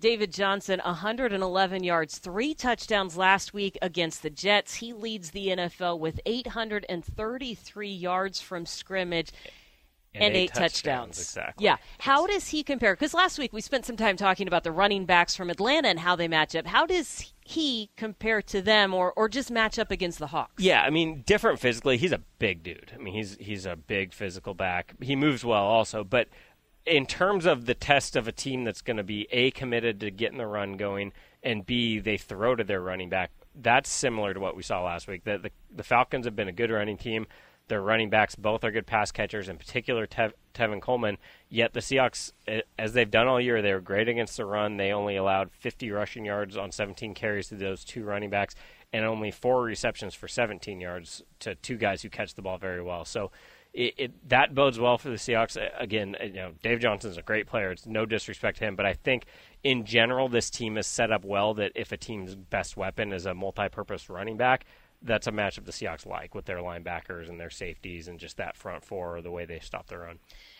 David 0.00 0.32
Johnson, 0.32 0.80
111 0.84 1.82
yards, 1.82 2.18
three 2.18 2.54
touchdowns 2.54 3.16
last 3.16 3.52
week 3.52 3.76
against 3.82 4.22
the 4.22 4.30
Jets. 4.30 4.74
He 4.74 4.92
leads 4.92 5.30
the 5.30 5.48
NFL 5.48 5.98
with 5.98 6.20
833 6.24 7.88
yards 7.88 8.40
from 8.40 8.64
scrimmage 8.64 9.32
and, 10.14 10.34
eight, 10.34 10.54
touchdowns. 10.54 11.18
Exactly. 11.18 11.64
Yeah. 11.64 11.76
How 11.98 12.26
does 12.26 12.48
he 12.48 12.62
compare? 12.62 12.94
Because 12.94 13.14
last 13.14 13.38
week 13.38 13.52
we 13.52 13.60
spent 13.60 13.84
some 13.84 13.96
time 13.96 14.16
talking 14.16 14.48
about 14.48 14.64
the 14.64 14.72
running 14.72 15.04
backs 15.04 15.36
from 15.36 15.50
Atlanta 15.50 15.88
and 15.88 15.98
how 15.98 16.16
they 16.16 16.28
match 16.28 16.54
up. 16.56 16.66
How 16.66 16.86
does 16.86 17.32
he 17.44 17.90
compare 17.96 18.42
to 18.42 18.60
them, 18.60 18.92
or 18.92 19.12
or 19.14 19.28
just 19.28 19.50
match 19.50 19.78
up 19.78 19.90
against 19.90 20.18
the 20.18 20.28
Hawks? 20.28 20.62
Yeah, 20.62 20.82
I 20.82 20.90
mean, 20.90 21.22
different 21.26 21.58
physically. 21.60 21.96
He's 21.96 22.12
a 22.12 22.22
big 22.38 22.62
dude. 22.62 22.92
I 22.94 22.98
mean, 22.98 23.14
he's 23.14 23.36
he's 23.40 23.66
a 23.66 23.76
big 23.76 24.12
physical 24.12 24.54
back. 24.54 24.94
He 25.00 25.16
moves 25.16 25.44
well 25.44 25.64
also, 25.64 26.04
but 26.04 26.28
in 26.88 27.06
terms 27.06 27.46
of 27.46 27.66
the 27.66 27.74
test 27.74 28.16
of 28.16 28.26
a 28.26 28.32
team 28.32 28.64
that's 28.64 28.82
going 28.82 28.96
to 28.96 29.02
be 29.02 29.28
a 29.30 29.50
committed 29.50 30.00
to 30.00 30.10
getting 30.10 30.38
the 30.38 30.46
run 30.46 30.76
going 30.76 31.12
and 31.42 31.64
b 31.64 31.98
they 31.98 32.16
throw 32.16 32.56
to 32.56 32.64
their 32.64 32.80
running 32.80 33.08
back, 33.08 33.30
that's 33.54 33.90
similar 33.90 34.34
to 34.34 34.40
what 34.40 34.56
we 34.56 34.62
saw 34.62 34.82
last 34.82 35.06
week. 35.06 35.24
The 35.24 35.38
the, 35.38 35.50
the 35.74 35.82
Falcons 35.82 36.26
have 36.26 36.36
been 36.36 36.48
a 36.48 36.52
good 36.52 36.70
running 36.70 36.96
team. 36.96 37.26
Their 37.68 37.82
running 37.82 38.08
backs 38.08 38.34
both 38.34 38.64
are 38.64 38.70
good 38.70 38.86
pass 38.86 39.12
catchers, 39.12 39.48
in 39.48 39.58
particular 39.58 40.06
Tev, 40.06 40.32
Tevin 40.54 40.80
Coleman. 40.80 41.18
Yet 41.50 41.74
the 41.74 41.80
Seahawks, 41.80 42.32
as 42.78 42.94
they've 42.94 43.10
done 43.10 43.28
all 43.28 43.38
year, 43.38 43.60
they 43.60 43.74
were 43.74 43.80
great 43.80 44.08
against 44.08 44.38
the 44.38 44.46
run. 44.46 44.78
They 44.78 44.90
only 44.90 45.16
allowed 45.16 45.50
50 45.52 45.90
rushing 45.90 46.24
yards 46.24 46.56
on 46.56 46.72
17 46.72 47.12
carries 47.12 47.48
to 47.48 47.56
those 47.56 47.84
two 47.84 48.04
running 48.04 48.30
backs, 48.30 48.54
and 48.90 49.04
only 49.04 49.30
four 49.30 49.62
receptions 49.62 50.14
for 50.14 50.28
17 50.28 50.80
yards 50.80 51.22
to 51.40 51.56
two 51.56 51.76
guys 51.76 52.00
who 52.00 52.08
catch 52.08 52.34
the 52.34 52.42
ball 52.42 52.56
very 52.56 52.82
well. 52.82 53.04
So 53.04 53.30
it, 53.78 53.94
it 53.96 54.28
that 54.28 54.56
bodes 54.56 54.80
well 54.80 54.98
for 54.98 55.08
the 55.08 55.14
Seahawks. 55.14 55.56
Again, 55.78 56.16
you 56.20 56.32
know, 56.32 56.52
Dave 56.62 56.80
Johnson's 56.80 57.16
a 57.16 57.22
great 57.22 57.46
player. 57.46 57.70
It's 57.70 57.86
no 57.86 58.04
disrespect 58.04 58.58
to 58.58 58.64
him, 58.64 58.74
but 58.74 58.84
I 58.84 58.92
think 58.92 59.26
in 59.62 59.84
general 59.84 60.28
this 60.28 60.50
team 60.50 60.76
is 60.76 60.86
set 60.86 61.12
up 61.12 61.24
well. 61.24 61.54
That 61.54 61.72
if 61.76 61.92
a 61.92 61.96
team's 61.96 62.34
best 62.34 62.76
weapon 62.76 63.12
is 63.12 63.24
a 63.24 63.34
multi-purpose 63.34 64.10
running 64.10 64.36
back, 64.36 64.64
that's 65.00 65.28
a 65.28 65.30
matchup 65.30 65.64
the 65.64 65.70
Seahawks 65.70 66.06
like 66.06 66.34
with 66.34 66.44
their 66.44 66.58
linebackers 66.58 67.28
and 67.28 67.38
their 67.38 67.50
safeties 67.50 68.08
and 68.08 68.18
just 68.18 68.36
that 68.38 68.56
front 68.56 68.84
four, 68.84 69.22
the 69.22 69.30
way 69.30 69.44
they 69.44 69.60
stop 69.60 69.86
their 69.86 70.00
run. 70.00 70.18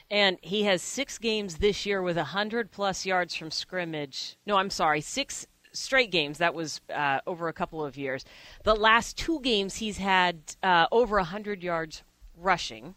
And 0.09 0.39
he 0.41 0.63
has 0.63 0.81
six 0.81 1.19
games 1.19 1.57
this 1.57 1.85
year 1.85 2.01
with 2.01 2.17
100 2.17 2.71
plus 2.71 3.05
yards 3.05 3.35
from 3.35 3.51
scrimmage. 3.51 4.37
No, 4.47 4.57
I'm 4.57 4.71
sorry, 4.71 5.01
six 5.01 5.45
straight 5.73 6.13
games. 6.13 6.39
That 6.39 6.55
was 6.55 6.81
uh, 6.95 7.19
over 7.27 7.49
a 7.49 7.53
couple 7.53 7.85
of 7.85 7.97
years. 7.97 8.25
The 8.63 8.77
last 8.77 9.19
two 9.19 9.41
games, 9.41 9.75
he's 9.75 9.99
had 9.99 10.55
uh, 10.63 10.87
over 10.93 11.17
100 11.17 11.65
yards 11.65 12.05
rushing. 12.37 12.95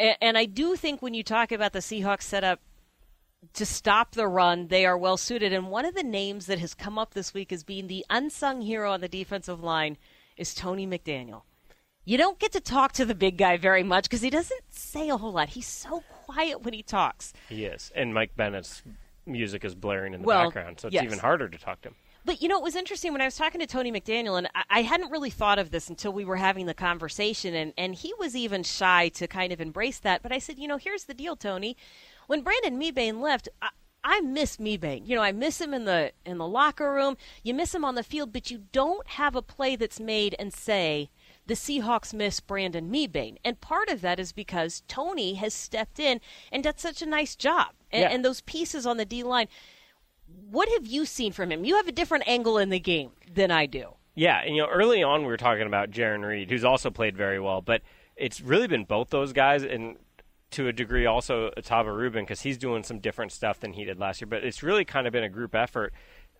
And, 0.00 0.16
and 0.20 0.38
I 0.38 0.46
do 0.46 0.74
think 0.74 1.02
when 1.02 1.14
you 1.14 1.22
talk 1.22 1.52
about 1.52 1.72
the 1.72 1.78
Seahawks 1.80 2.22
setup 2.22 2.60
to 3.54 3.64
stop 3.66 4.12
the 4.12 4.26
run, 4.26 4.68
they 4.68 4.84
are 4.86 4.98
well 4.98 5.16
suited. 5.16 5.52
And 5.52 5.68
one 5.70 5.84
of 5.84 5.94
the 5.94 6.02
names 6.02 6.46
that 6.46 6.58
has 6.58 6.74
come 6.74 6.98
up 6.98 7.14
this 7.14 7.32
week 7.34 7.52
as 7.52 7.62
being 7.62 7.86
the 7.86 8.04
unsung 8.10 8.62
hero 8.62 8.90
on 8.90 9.00
the 9.00 9.08
defensive 9.08 9.62
line 9.62 9.96
is 10.36 10.54
Tony 10.54 10.86
McDaniel. 10.86 11.42
You 12.04 12.16
don't 12.16 12.38
get 12.38 12.52
to 12.52 12.60
talk 12.60 12.92
to 12.92 13.04
the 13.04 13.14
big 13.14 13.36
guy 13.36 13.58
very 13.58 13.82
much 13.82 14.04
because 14.04 14.22
he 14.22 14.30
doesn't 14.30 14.62
say 14.70 15.10
a 15.10 15.18
whole 15.18 15.32
lot. 15.32 15.50
He's 15.50 15.66
so 15.68 16.02
quiet 16.24 16.62
when 16.62 16.72
he 16.72 16.82
talks. 16.82 17.32
He 17.48 17.66
is, 17.66 17.92
and 17.94 18.14
Mike 18.14 18.34
Bennett's 18.36 18.82
music 19.26 19.64
is 19.64 19.74
blaring 19.74 20.14
in 20.14 20.22
the 20.22 20.26
Well, 20.26 20.46
background, 20.46 20.80
so 20.80 20.88
it's 20.88 20.94
yes. 20.94 21.04
even 21.04 21.18
harder 21.18 21.48
to 21.48 21.58
talk 21.58 21.82
to 21.82 21.88
him. 21.90 21.94
But 22.24 22.42
you 22.42 22.48
know, 22.48 22.58
it 22.58 22.62
was 22.62 22.76
interesting 22.76 23.12
when 23.12 23.20
I 23.20 23.24
was 23.26 23.36
talking 23.36 23.60
to 23.60 23.66
Tony 23.66 23.90
McDaniel, 23.90 24.36
and 24.38 24.48
I, 24.54 24.64
I 24.70 24.82
hadn't 24.82 25.10
really 25.10 25.30
thought 25.30 25.58
of 25.58 25.70
this 25.70 25.88
until 25.88 26.12
we 26.12 26.24
were 26.24 26.36
having 26.36 26.66
the 26.66 26.74
conversation, 26.74 27.54
and, 27.54 27.72
and 27.78 27.94
he 27.94 28.12
was 28.18 28.36
even 28.36 28.62
shy 28.62 29.08
to 29.10 29.26
kind 29.26 29.52
of 29.52 29.60
embrace 29.60 29.98
that. 30.00 30.22
But 30.22 30.32
I 30.32 30.38
said, 30.38 30.58
you 30.58 30.68
know, 30.68 30.76
here's 30.76 31.04
the 31.04 31.14
deal, 31.14 31.36
Tony. 31.36 31.76
When 32.26 32.42
Brandon 32.42 32.78
Mebane 32.78 33.20
left, 33.20 33.48
I, 33.62 33.70
I 34.04 34.20
miss 34.20 34.56
Mebane. 34.58 35.06
You 35.06 35.16
know, 35.16 35.22
I 35.22 35.32
miss 35.32 35.60
him 35.60 35.74
in 35.74 35.84
the 35.84 36.12
in 36.24 36.38
the 36.38 36.46
locker 36.48 36.92
room. 36.92 37.16
You 37.42 37.54
miss 37.54 37.74
him 37.74 37.84
on 37.84 37.94
the 37.96 38.02
field, 38.02 38.32
but 38.32 38.50
you 38.50 38.64
don't 38.72 39.06
have 39.08 39.34
a 39.34 39.42
play 39.42 39.76
that's 39.76 40.00
made 40.00 40.34
and 40.38 40.52
say 40.52 41.10
the 41.46 41.54
Seahawks 41.54 42.14
miss 42.14 42.40
Brandon 42.40 42.90
Mebane. 42.90 43.36
And 43.44 43.60
part 43.60 43.88
of 43.88 44.00
that 44.02 44.20
is 44.20 44.32
because 44.32 44.82
Tony 44.88 45.34
has 45.34 45.52
stepped 45.52 45.98
in 45.98 46.20
and 46.52 46.62
done 46.64 46.76
such 46.76 47.02
a 47.02 47.06
nice 47.06 47.34
job. 47.34 47.70
And, 47.90 48.02
Yeah. 48.02 48.08
and 48.10 48.24
those 48.24 48.40
pieces 48.42 48.86
on 48.86 48.98
the 48.98 49.04
D 49.04 49.22
line. 49.22 49.48
What 50.48 50.68
have 50.70 50.86
you 50.86 51.04
seen 51.06 51.32
from 51.32 51.50
him? 51.52 51.64
You 51.64 51.76
have 51.76 51.88
a 51.88 51.92
different 51.92 52.26
angle 52.26 52.58
in 52.58 52.70
the 52.70 52.80
game 52.80 53.10
than 53.32 53.50
I 53.50 53.66
do. 53.66 53.94
Yeah, 54.14 54.40
and 54.40 54.54
you 54.54 54.62
know, 54.62 54.68
early 54.68 55.02
on 55.02 55.22
we 55.22 55.28
were 55.28 55.36
talking 55.36 55.66
about 55.66 55.90
Jarran 55.90 56.26
Reed, 56.26 56.50
who's 56.50 56.64
also 56.64 56.90
played 56.90 57.16
very 57.16 57.38
well, 57.40 57.60
but 57.60 57.82
it's 58.16 58.40
really 58.40 58.66
been 58.66 58.84
both 58.84 59.10
those 59.10 59.32
guys, 59.32 59.62
and 59.62 59.96
to 60.50 60.66
a 60.68 60.72
degree 60.72 61.06
also 61.06 61.50
Ahtyba 61.56 61.94
Rubin 61.94 62.24
because 62.24 62.42
he's 62.42 62.58
doing 62.58 62.82
some 62.82 62.98
different 62.98 63.32
stuff 63.32 63.60
than 63.60 63.72
he 63.72 63.84
did 63.84 63.98
last 63.98 64.20
year. 64.20 64.26
But 64.26 64.44
it's 64.44 64.62
really 64.62 64.84
kind 64.84 65.06
of 65.06 65.12
been 65.12 65.24
a 65.24 65.28
group 65.28 65.54
effort 65.54 65.92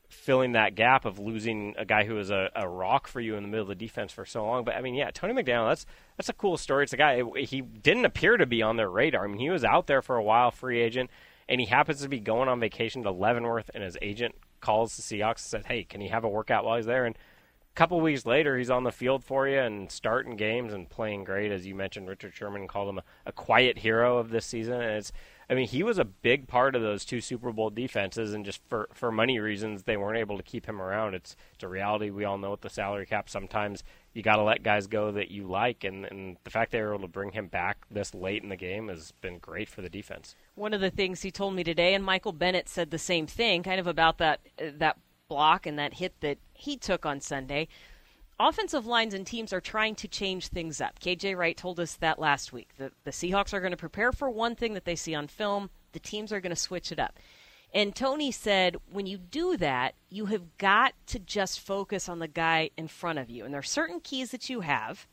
filling 0.09 0.53
that 0.53 0.75
gap 0.75 1.05
of 1.05 1.21
losing 1.21 1.73
a 1.79 1.85
guy 1.85 2.05
who 2.05 2.15
was 2.15 2.31
a, 2.31 2.51
a 2.57 2.69
rock 2.69 3.07
for 3.07 3.21
you 3.21 3.37
in 3.37 3.45
the 3.45 3.49
middle 3.49 3.63
of 3.63 3.69
the 3.69 3.75
defense 3.77 4.13
for 4.13 4.27
so 4.27 4.45
long. 4.45 4.65
But 4.65 4.75
I 4.75 4.81
mean, 4.81 4.95
yeah, 4.95 5.11
Tony 5.13 5.33
McDaniel, 5.33 5.71
that's 5.71 5.87
that's 6.17 6.29
a 6.29 6.35
cool 6.35 6.57
story. 6.57 6.83
It's 6.83 6.93
a 6.93 6.97
guy 6.97 7.23
he 7.39 7.61
didn't 7.61 8.05
appear 8.05 8.37
to 8.37 8.47
be 8.47 8.63
on 8.63 8.77
their 8.77 8.91
radar. 8.91 9.25
I 9.25 9.29
mean, 9.29 9.39
he 9.39 9.51
was 9.51 9.65
out 9.65 9.87
there 9.87 10.03
for 10.03 10.17
a 10.17 10.23
while, 10.23 10.51
free 10.51 10.81
agent, 10.81 11.11
and 11.51 11.61
he 11.61 11.67
happens 11.67 12.01
to 12.01 12.09
be 12.09 12.21
going 12.21 12.49
on 12.49 12.61
vacation 12.61 13.03
to 13.03 13.11
Leavenworth, 13.11 13.71
and 13.75 13.83
his 13.83 13.99
agent 14.01 14.37
calls 14.61 14.97
the 14.97 15.03
Seahawks 15.03 15.39
and 15.53 15.65
said, 15.65 15.67
"Hey, 15.67 15.83
can 15.83 16.01
he 16.01 16.09
have 16.09 16.23
a 16.23 16.29
workout 16.29 16.65
while 16.65 16.77
he's 16.77 16.87
there?" 16.87 17.05
And 17.05 17.17
a 17.17 17.75
couple 17.75 18.01
weeks 18.01 18.25
later, 18.25 18.57
he's 18.57 18.71
on 18.71 18.85
the 18.85 18.93
field 18.93 19.25
for 19.25 19.49
you 19.49 19.59
and 19.59 19.91
starting 19.91 20.37
games 20.37 20.73
and 20.73 20.89
playing 20.89 21.25
great. 21.25 21.51
As 21.51 21.67
you 21.67 21.75
mentioned, 21.75 22.09
Richard 22.09 22.35
Sherman 22.35 22.69
called 22.69 22.89
him 22.89 22.99
a, 22.99 23.03
a 23.27 23.33
quiet 23.33 23.79
hero 23.79 24.19
of 24.19 24.31
this 24.31 24.47
season, 24.47 24.75
and 24.81 24.93
it's. 24.93 25.13
I 25.49 25.55
mean, 25.55 25.67
he 25.67 25.83
was 25.83 25.99
a 25.99 26.05
big 26.05 26.47
part 26.47 26.77
of 26.77 26.83
those 26.83 27.05
two 27.05 27.21
Super 27.21 27.51
Bowl 27.51 27.71
defenses, 27.71 28.33
and 28.33 28.45
just 28.45 28.61
for 28.69 28.89
for 28.95 29.11
money 29.11 29.41
reasons, 29.41 29.83
they 29.83 29.97
weren't 29.97 30.19
able 30.19 30.37
to 30.37 30.45
keep 30.45 30.67
him 30.67 30.81
around. 30.81 31.15
It's 31.15 31.35
it's 31.55 31.65
a 31.65 31.69
reality. 31.69 32.11
We 32.11 32.25
all 32.25 32.39
know 32.39 32.53
with 32.53 32.61
the 32.61 32.71
salary 32.71 33.07
cap, 33.07 33.29
sometimes 33.29 33.83
you 34.13 34.23
got 34.23 34.37
to 34.37 34.43
let 34.43 34.63
guys 34.63 34.87
go 34.87 35.13
that 35.13 35.31
you 35.31 35.47
like, 35.47 35.85
and 35.85 36.05
and 36.05 36.37
the 36.45 36.51
fact 36.51 36.73
they 36.73 36.81
were 36.81 36.95
able 36.95 37.03
to 37.03 37.09
bring 37.09 37.33
him 37.33 37.47
back 37.47 37.79
this 37.91 38.15
late 38.15 38.43
in 38.43 38.49
the 38.49 38.57
game 38.57 38.89
has 38.89 39.13
been 39.21 39.39
great 39.39 39.69
for 39.69 39.83
the 39.83 39.89
defense. 39.89 40.35
One 40.55 40.75
of 40.75 40.81
the 40.81 40.91
things 40.91 41.23
he 41.23 41.31
told 41.31 41.55
me 41.55 41.65
today, 41.65 41.95
and 41.95 42.05
Michael 42.05 42.33
Bennett 42.33 42.69
said 42.69 42.91
the 42.91 42.99
same 42.99 43.27
thing, 43.27 43.63
kind 43.63 43.81
of 43.81 43.87
about 43.87 44.19
that 44.19 44.41
that 44.59 44.99
block 45.29 45.65
and 45.65 45.79
that 45.79 45.95
hit 45.95 46.21
that 46.21 46.39
he 46.53 46.77
took 46.77 47.07
on 47.07 47.21
Sunday. 47.21 47.69
Offensive 48.39 48.87
lines 48.87 49.13
and 49.13 49.27
teams 49.27 49.53
are 49.53 49.61
trying 49.61 49.95
to 49.97 50.09
change 50.09 50.49
things 50.49 50.81
up. 50.81 50.99
KJ 50.99 51.37
Wright 51.37 51.57
told 51.57 51.79
us 51.79 51.97
that 51.97 52.19
last 52.19 52.55
week. 52.55 52.71
The, 52.79 52.91
the 53.05 53.11
Seahawks 53.11 53.53
are 53.53 53.61
going 53.61 53.73
to 53.73 53.77
prepare 53.77 54.13
for 54.13 54.31
one 54.31 54.57
thing 54.57 54.73
that 54.75 54.87
they 54.87 54.97
see 54.97 55.15
on 55.15 55.29
film. 55.29 55.69
The 55.93 56.01
teams 56.01 56.33
are 56.33 56.41
going 56.41 56.51
to 56.51 56.57
switch 56.57 56.91
it 56.91 56.99
up. 56.99 57.19
And 57.73 57.95
Tony 57.95 58.33
said, 58.33 58.77
when 58.91 59.07
you 59.07 59.19
do 59.19 59.57
that, 59.57 59.95
you 60.09 60.27
have 60.27 60.59
got 60.59 60.95
to 61.07 61.19
just 61.19 61.61
focus 61.61 62.09
on 62.09 62.19
the 62.19 62.29
guy 62.29 62.71
in 62.77 62.89
front 62.89 63.19
of 63.19 63.31
you. 63.31 63.45
And 63.45 63.55
there 63.55 63.61
are 63.61 63.65
certain 63.65 64.01
keys 64.01 64.33
that 64.33 64.51
you 64.51 64.61
have 64.61 65.07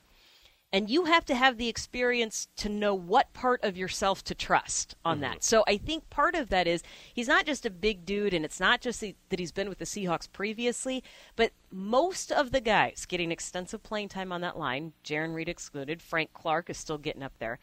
and 0.74 0.90
you 0.90 1.06
have 1.06 1.24
to 1.26 1.36
have 1.36 1.58
the 1.58 1.70
experience 1.70 2.50
to 2.58 2.68
know 2.68 2.94
what 2.94 3.32
part 3.34 3.64
of 3.64 3.78
yourself 3.78 4.24
to 4.26 4.36
trust 4.36 4.96
on 5.06 5.16
mm-hmm. 5.16 5.22
that. 5.22 5.44
So 5.44 5.64
I 5.66 5.78
think 5.78 6.10
part 6.10 6.36
of 6.36 6.50
that 6.50 6.68
is 6.68 6.84
he's 7.14 7.28
not 7.28 7.46
just 7.46 7.66
a 7.66 7.70
big 7.70 8.06
dude, 8.06 8.34
and 8.34 8.44
it's 8.44 8.60
not 8.60 8.82
just 8.82 9.00
that 9.02 9.40
he's 9.40 9.52
been 9.52 9.70
with 9.70 9.78
the 9.78 9.86
Seahawks 9.86 10.32
previously, 10.32 11.04
but 11.36 11.52
most 11.72 12.32
of 12.32 12.52
the 12.52 12.60
guys 12.60 13.06
getting 13.08 13.32
extensive 13.32 13.82
playing 13.82 14.10
time 14.10 14.32
on 14.32 14.42
that 14.42 14.58
line, 14.58 14.92
Jarran 15.06 15.34
Reed 15.34 15.50
excluded, 15.50 16.02
Frank 16.02 16.34
Clark 16.34 16.70
is 16.70 16.78
still 16.78 16.98
getting 16.98 17.24
up 17.24 17.34
there. 17.40 17.60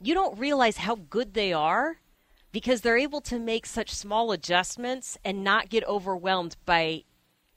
You 0.00 0.12
don't 0.12 0.38
realize 0.38 0.76
how 0.76 0.96
good 0.96 1.32
they 1.32 1.54
are 1.54 1.96
because 2.52 2.80
they're 2.80 2.98
able 2.98 3.20
to 3.22 3.38
make 3.38 3.66
such 3.66 3.90
small 3.90 4.32
adjustments 4.32 5.18
and 5.24 5.44
not 5.44 5.68
get 5.68 5.84
overwhelmed 5.84 6.56
by 6.64 7.04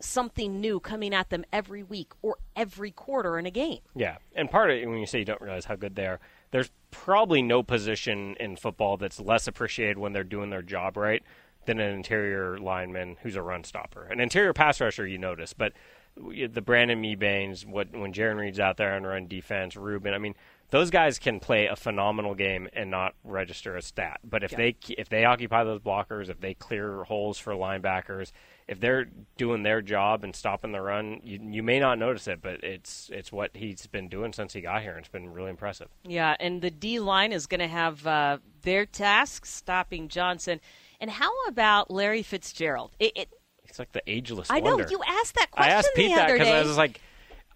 something 0.02 0.62
new 0.62 0.80
coming 0.80 1.14
at 1.14 1.30
them 1.30 1.44
every 1.52 1.84
week 1.84 2.14
or 2.22 2.38
every 2.56 2.92
quarter 2.92 3.38
in 3.38 3.46
a 3.46 3.52
game. 3.52 3.80
Yeah, 3.96 4.18
and 4.36 4.50
part 4.50 4.72
of 4.72 4.78
it, 4.78 4.88
when 4.88 5.00
you 5.00 5.06
say 5.06 5.20
you 5.20 5.26
don't 5.26 5.42
realize 5.42 5.66
how 5.66 5.76
good 5.76 5.96
they 5.96 6.08
are, 6.08 6.20
there's 6.52 6.72
probably 6.92 7.42
no 7.42 7.64
position 7.64 8.36
in 8.40 8.56
football 8.56 8.98
that's 8.98 9.20
less 9.20 9.48
appreciated 9.48 9.98
when 9.98 10.14
they're 10.14 10.24
doing 10.24 10.50
their 10.50 10.62
job 10.62 10.98
right 10.98 11.24
than 11.66 11.80
an 11.80 11.94
interior 11.94 12.58
lineman 12.58 13.18
who's 13.22 13.36
a 13.36 13.42
run 13.42 13.64
stopper. 13.64 14.06
An 14.06 14.20
interior 14.20 14.54
pass 14.54 14.82
rusher, 14.82 15.06
you 15.06 15.18
notice, 15.18 15.54
but 15.54 15.74
the 16.16 16.62
Brandon 16.62 17.02
Mebanes, 17.02 17.66
what 17.66 17.92
when 17.92 18.14
Jarran 18.14 18.38
Reed's 18.38 18.60
out 18.60 18.78
there 18.78 18.96
on 18.96 19.04
run 19.04 19.28
defense, 19.28 19.76
Rubin, 19.76 20.14
I 20.14 20.18
mean, 20.18 20.36
those 20.72 20.90
guys 20.90 21.18
can 21.18 21.40
play 21.40 21.66
a 21.66 21.76
phenomenal 21.76 22.36
game 22.36 22.68
and 22.74 22.92
not 22.92 23.16
register 23.24 23.76
a 23.76 23.82
stat. 23.82 24.20
But 24.24 24.44
if 24.44 24.52
yeah. 24.52 24.58
they 24.58 24.76
if 24.98 25.10
they 25.10 25.26
occupy 25.26 25.64
those 25.64 25.80
blockers, 25.82 26.30
if 26.30 26.40
they 26.40 26.54
clear 26.54 27.04
holes 27.04 27.38
for 27.38 27.54
linebackers, 27.54 28.32
if 28.68 28.80
they're 28.80 29.08
doing 29.38 29.64
their 29.64 29.82
job 29.82 30.24
and 30.24 30.36
stopping 30.36 30.72
the 30.72 30.82
run, 30.82 31.22
you, 31.24 31.40
you 31.42 31.64
may 31.64 31.80
not 31.80 31.98
notice 31.98 32.28
it, 32.28 32.42
but 32.42 32.64
it's 32.64 33.10
it's 33.12 33.32
what 33.32 33.52
he's 33.56 33.88
been 33.88 34.10
doing 34.10 34.32
since 34.32 34.54
he 34.54 34.62
got 34.62 34.84
here, 34.84 34.92
and 34.92 35.00
it's 35.00 35.10
been 35.10 35.34
really 35.34 35.50
impressive. 35.50 35.88
Yeah, 36.04 36.36
and 36.40 36.62
the 36.62 36.70
D 36.70 37.00
line 37.00 37.32
is 37.32 37.48
going 37.48 37.62
to 37.62 37.68
have 37.68 38.06
uh, 38.06 38.38
their 38.62 38.86
task 38.86 39.46
stopping 39.46 40.08
Johnson. 40.08 40.62
And 41.02 41.10
how 41.10 41.32
about 41.48 41.90
Larry 41.90 42.22
Fitzgerald? 42.22 42.92
It, 43.00 43.14
it, 43.16 43.30
it's 43.64 43.80
like 43.80 43.92
the 43.94 44.04
ageless. 44.06 44.50
I 44.52 44.60
wonder. 44.60 44.84
know 44.84 44.90
you 44.90 45.02
asked 45.08 45.36
that 45.36 45.50
question. 45.50 45.72
I 45.72 45.76
asked 45.76 45.90
Pete 45.96 46.16
that 46.16 46.32
because 46.32 46.48
I 46.48 46.62
was 46.62 46.78
like 46.78 47.02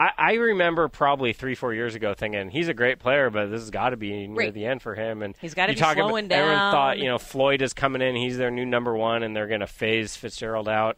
I, 0.03 0.11
I 0.17 0.33
remember 0.33 0.89
probably 0.89 1.31
three, 1.31 1.55
four 1.55 1.73
years 1.73 1.95
ago 1.95 2.13
thinking 2.13 2.49
he's 2.49 2.67
a 2.67 2.73
great 2.73 2.99
player, 2.99 3.29
but 3.29 3.49
this 3.49 3.61
has 3.61 3.71
got 3.71 3.91
to 3.91 3.97
be 3.97 4.27
near 4.27 4.45
right. 4.47 4.53
the 4.53 4.65
end 4.65 4.81
for 4.81 4.95
him. 4.95 5.21
And 5.21 5.33
he's 5.39 5.53
got 5.53 5.67
to 5.67 5.73
be 5.73 5.79
slowing 5.79 6.25
about, 6.25 6.29
down. 6.29 6.39
Everyone 6.39 6.71
thought 6.71 6.97
you 6.97 7.05
know 7.05 7.17
Floyd 7.17 7.61
is 7.61 7.73
coming 7.73 8.01
in; 8.01 8.15
he's 8.15 8.37
their 8.37 8.51
new 8.51 8.65
number 8.65 8.95
one, 8.95 9.23
and 9.23 9.35
they're 9.35 9.47
going 9.47 9.61
to 9.61 9.67
phase 9.67 10.15
Fitzgerald 10.15 10.67
out. 10.67 10.97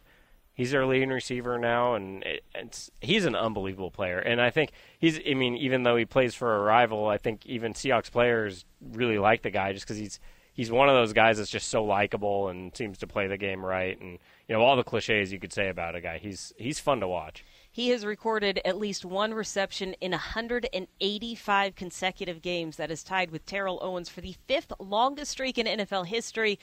He's 0.54 0.72
their 0.72 0.86
leading 0.86 1.10
receiver 1.10 1.56
now, 1.58 1.94
and 1.94 2.24
it, 2.24 2.44
it's 2.54 2.90
he's 3.00 3.26
an 3.26 3.36
unbelievable 3.36 3.92
player. 3.92 4.18
And 4.18 4.40
I 4.40 4.50
think 4.50 4.72
he's. 4.98 5.20
I 5.24 5.34
mean, 5.34 5.56
even 5.56 5.84
though 5.84 5.96
he 5.96 6.04
plays 6.04 6.34
for 6.34 6.56
a 6.56 6.60
rival, 6.60 7.06
I 7.06 7.18
think 7.18 7.46
even 7.46 7.74
Seahawks 7.74 8.10
players 8.10 8.64
really 8.80 9.18
like 9.18 9.42
the 9.42 9.50
guy 9.50 9.72
just 9.72 9.86
because 9.86 9.98
he's 9.98 10.18
he's 10.52 10.70
one 10.72 10.88
of 10.88 10.96
those 10.96 11.12
guys 11.12 11.38
that's 11.38 11.50
just 11.50 11.68
so 11.68 11.84
likable 11.84 12.48
and 12.48 12.74
seems 12.76 12.98
to 12.98 13.06
play 13.06 13.28
the 13.28 13.36
game 13.36 13.64
right, 13.64 14.00
and 14.00 14.18
you 14.48 14.56
know 14.56 14.62
all 14.62 14.74
the 14.74 14.82
cliches 14.82 15.30
you 15.30 15.38
could 15.38 15.52
say 15.52 15.68
about 15.68 15.94
a 15.94 16.00
guy. 16.00 16.18
He's 16.18 16.52
he's 16.56 16.80
fun 16.80 16.98
to 17.00 17.06
watch. 17.06 17.44
He 17.76 17.90
has 17.90 18.06
recorded 18.06 18.58
at 18.64 18.78
least 18.78 19.04
one 19.04 19.34
reception 19.34 19.92
in 20.00 20.12
185 20.12 21.74
consecutive 21.74 22.40
games. 22.40 22.78
That 22.78 22.90
is 22.90 23.02
tied 23.02 23.30
with 23.30 23.44
Terrell 23.44 23.78
Owens 23.82 24.08
for 24.08 24.22
the 24.22 24.34
fifth 24.48 24.72
longest 24.80 25.32
streak 25.32 25.58
in 25.58 25.66
NFL 25.66 26.06
history. 26.06 26.58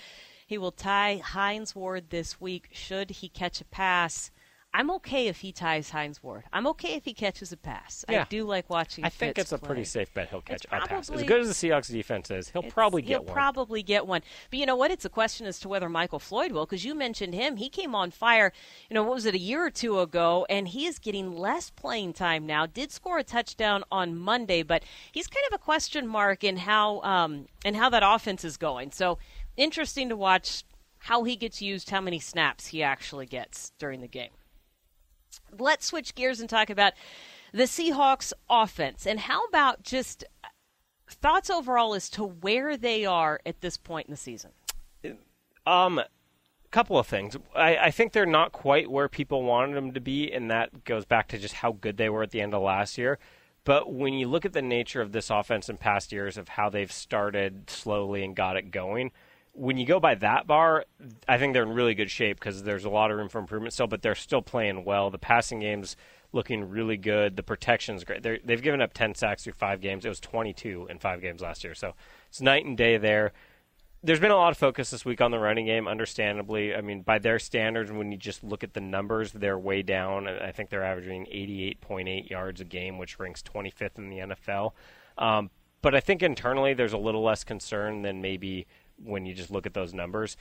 He 0.47 0.57
will 0.57 0.71
tie 0.71 1.17
Hines 1.23 1.75
Ward 1.75 2.09
this 2.09 2.41
week 2.41 2.69
should 2.71 3.11
he 3.11 3.29
catch 3.29 3.61
a 3.61 3.65
pass. 3.65 4.31
I'm 4.75 4.89
okay 4.91 5.27
if 5.27 5.41
he 5.41 5.51
ties 5.51 5.91
Hines 5.91 6.23
Ward. 6.23 6.45
I'm 6.51 6.65
okay 6.67 6.95
if 6.95 7.05
he 7.05 7.13
catches 7.13 7.51
a 7.51 7.57
pass. 7.57 8.03
Yeah. 8.09 8.21
I 8.21 8.25
do 8.25 8.43
like 8.43 8.71
watching. 8.71 9.05
I 9.05 9.09
think 9.09 9.35
Fitz 9.35 9.45
it's 9.45 9.51
a 9.51 9.59
play. 9.59 9.67
pretty 9.67 9.83
safe 9.83 10.11
bet 10.15 10.29
he'll 10.29 10.41
catch 10.41 10.65
probably, 10.67 10.85
a 10.85 10.87
pass. 10.87 11.09
As 11.11 11.23
good 11.23 11.41
as 11.41 11.47
the 11.47 11.53
Seahawks 11.53 11.91
defense 11.91 12.31
is, 12.31 12.49
he'll 12.49 12.63
probably 12.63 13.03
get 13.03 13.09
he'll 13.09 13.19
one. 13.19 13.27
He'll 13.27 13.33
probably 13.33 13.83
get 13.83 14.07
one. 14.07 14.21
But 14.49 14.57
you 14.57 14.65
know 14.65 14.75
what? 14.75 14.89
It's 14.89 15.05
a 15.05 15.09
question 15.09 15.45
as 15.45 15.59
to 15.59 15.69
whether 15.69 15.89
Michael 15.89 16.17
Floyd 16.17 16.51
will, 16.51 16.65
because 16.65 16.83
you 16.83 16.95
mentioned 16.95 17.35
him. 17.35 17.57
He 17.57 17.69
came 17.69 17.93
on 17.93 18.09
fire. 18.09 18.51
You 18.89 18.95
know 18.95 19.03
what 19.03 19.13
was 19.13 19.27
it 19.27 19.35
a 19.35 19.39
year 19.39 19.63
or 19.63 19.69
two 19.69 19.99
ago, 19.99 20.47
and 20.49 20.67
he 20.67 20.87
is 20.87 20.97
getting 20.97 21.31
less 21.31 21.69
playing 21.69 22.13
time 22.13 22.47
now. 22.47 22.65
Did 22.65 22.91
score 22.91 23.19
a 23.19 23.23
touchdown 23.23 23.83
on 23.91 24.17
Monday, 24.17 24.63
but 24.63 24.83
he's 25.11 25.27
kind 25.27 25.45
of 25.51 25.55
a 25.55 25.59
question 25.59 26.07
mark 26.07 26.43
in 26.43 26.57
how 26.57 27.01
um, 27.01 27.45
and 27.63 27.75
how 27.75 27.91
that 27.91 28.01
offense 28.03 28.43
is 28.43 28.57
going. 28.57 28.91
So 28.91 29.19
interesting 29.55 30.09
to 30.09 30.15
watch 30.15 30.63
how 30.97 31.25
he 31.25 31.35
gets 31.35 31.61
used, 31.61 31.91
how 31.91 32.01
many 32.01 32.17
snaps 32.17 32.67
he 32.67 32.81
actually 32.81 33.27
gets 33.27 33.71
during 33.77 34.01
the 34.01 34.07
game 34.07 34.31
let's 35.59 35.85
switch 35.85 36.15
gears 36.15 36.39
and 36.39 36.49
talk 36.49 36.69
about 36.69 36.93
the 37.51 37.63
Seahawks 37.63 38.33
offense. 38.49 39.05
And 39.05 39.19
how 39.19 39.45
about 39.45 39.83
just 39.83 40.23
thoughts 41.09 41.49
overall 41.49 41.93
as 41.93 42.09
to 42.11 42.23
where 42.23 42.77
they 42.77 43.05
are 43.05 43.39
at 43.45 43.61
this 43.61 43.77
point 43.77 44.07
in 44.07 44.11
the 44.11 44.17
season? 44.17 44.51
Um, 45.65 46.01
couple 46.73 46.97
of 46.97 47.07
things. 47.07 47.37
I, 47.55 47.77
I 47.77 47.91
think 47.91 48.11
they're 48.11 48.25
not 48.25 48.51
quite 48.51 48.89
where 48.89 49.07
people 49.07 49.43
wanted 49.43 49.75
them 49.75 49.93
to 49.93 50.01
be, 50.01 50.31
and 50.31 50.49
that 50.49 50.83
goes 50.83 51.05
back 51.05 51.27
to 51.29 51.37
just 51.37 51.53
how 51.53 51.73
good 51.73 51.97
they 51.97 52.09
were 52.09 52.23
at 52.23 52.31
the 52.31 52.41
end 52.41 52.53
of 52.53 52.63
last 52.63 52.97
year. 52.97 53.19
But 53.63 53.93
when 53.93 54.15
you 54.15 54.27
look 54.27 54.43
at 54.43 54.53
the 54.53 54.61
nature 54.61 54.99
of 54.99 55.13
this 55.13 55.29
offense 55.29 55.69
in 55.69 55.77
past 55.77 56.11
years 56.11 56.37
of 56.37 56.49
how 56.49 56.69
they've 56.69 56.91
started 56.91 57.69
slowly 57.69 58.23
and 58.23 58.35
got 58.35 58.57
it 58.57 58.71
going, 58.71 59.11
when 59.53 59.77
you 59.77 59.85
go 59.85 59.99
by 59.99 60.15
that 60.15 60.47
bar, 60.47 60.85
I 61.27 61.37
think 61.37 61.53
they're 61.53 61.63
in 61.63 61.73
really 61.73 61.93
good 61.93 62.09
shape 62.09 62.39
because 62.39 62.63
there's 62.63 62.85
a 62.85 62.89
lot 62.89 63.11
of 63.11 63.17
room 63.17 63.29
for 63.29 63.39
improvement 63.39 63.73
still, 63.73 63.87
but 63.87 64.01
they're 64.01 64.15
still 64.15 64.41
playing 64.41 64.83
well. 64.83 65.09
The 65.09 65.19
passing 65.19 65.59
game's 65.59 65.95
looking 66.31 66.67
really 66.67 66.97
good. 66.97 67.35
The 67.35 67.43
protection's 67.43 68.03
great. 68.03 68.23
they 68.23 68.39
have 68.49 68.63
given 68.63 68.81
up 68.81 68.93
10 68.93 69.13
sacks 69.13 69.43
through 69.43 69.53
five 69.53 69.79
games. 69.79 70.05
It 70.05 70.09
was 70.09 70.19
22 70.19 70.87
in 70.89 70.97
five 70.97 71.21
games 71.21 71.41
last 71.41 71.63
year. 71.63 71.75
So 71.75 71.93
it's 72.27 72.41
night 72.41 72.65
and 72.65 72.75
day 72.75 72.97
there. 72.97 73.31
There's 74.01 74.19
been 74.19 74.31
a 74.31 74.35
lot 74.35 74.51
of 74.51 74.57
focus 74.57 74.89
this 74.89 75.05
week 75.05 75.21
on 75.21 75.31
the 75.31 75.39
running 75.39 75.67
game, 75.67 75.87
understandably. 75.87 76.75
I 76.75 76.81
mean, 76.81 77.03
by 77.03 77.19
their 77.19 77.39
standards, 77.39 77.91
when 77.91 78.11
you 78.11 78.17
just 78.17 78.43
look 78.43 78.63
at 78.63 78.73
the 78.73 78.81
numbers, 78.81 79.31
they're 79.31 79.57
way 79.57 79.81
down. 79.81 80.27
I 80.27 80.51
think 80.51 80.71
they're 80.71 80.83
averaging 80.83 81.25
88.8 81.27 82.29
yards 82.29 82.59
a 82.59 82.65
game, 82.65 82.97
which 82.97 83.19
ranks 83.19 83.41
25th 83.43 83.97
in 83.97 84.09
the 84.09 84.17
NFL. 84.17 84.73
Um, 85.17 85.51
but 85.81 85.95
I 85.95 85.99
think 85.99 86.21
internally, 86.23 86.73
there's 86.73 86.91
a 86.91 86.97
little 86.97 87.23
less 87.23 87.43
concern 87.43 88.01
than 88.01 88.19
maybe– 88.19 88.65
when 89.03 89.25
you 89.25 89.33
just 89.33 89.51
look 89.51 89.65
at 89.65 89.73
those 89.73 89.93
numbers. 89.93 90.37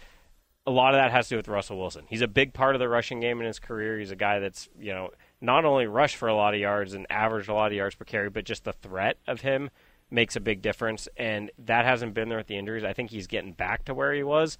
A 0.66 0.70
lot 0.70 0.94
of 0.94 0.98
that 0.98 1.10
has 1.10 1.26
to 1.28 1.34
do 1.34 1.36
with 1.36 1.48
Russell 1.48 1.78
Wilson. 1.78 2.04
He's 2.08 2.20
a 2.20 2.28
big 2.28 2.52
part 2.52 2.76
of 2.76 2.78
the 2.78 2.88
rushing 2.88 3.18
game 3.20 3.40
in 3.40 3.46
his 3.46 3.58
career. 3.58 3.98
He's 3.98 4.12
a 4.12 4.16
guy 4.16 4.38
that's, 4.38 4.68
you 4.78 4.92
know, 4.92 5.10
not 5.40 5.64
only 5.64 5.86
rushed 5.86 6.16
for 6.16 6.28
a 6.28 6.36
lot 6.36 6.54
of 6.54 6.60
yards 6.60 6.94
and 6.94 7.06
averaged 7.10 7.48
a 7.48 7.54
lot 7.54 7.72
of 7.72 7.76
yards 7.76 7.96
per 7.96 8.04
carry, 8.04 8.30
but 8.30 8.44
just 8.44 8.64
the 8.64 8.72
threat 8.72 9.18
of 9.26 9.40
him 9.40 9.70
makes 10.08 10.36
a 10.36 10.40
big 10.40 10.62
difference. 10.62 11.08
And 11.16 11.50
that 11.58 11.84
hasn't 11.84 12.14
been 12.14 12.28
there 12.28 12.38
with 12.38 12.46
the 12.46 12.58
injuries. 12.58 12.84
I 12.84 12.92
think 12.92 13.10
he's 13.10 13.26
getting 13.26 13.52
back 13.52 13.84
to 13.86 13.94
where 13.94 14.12
he 14.12 14.22
was. 14.22 14.56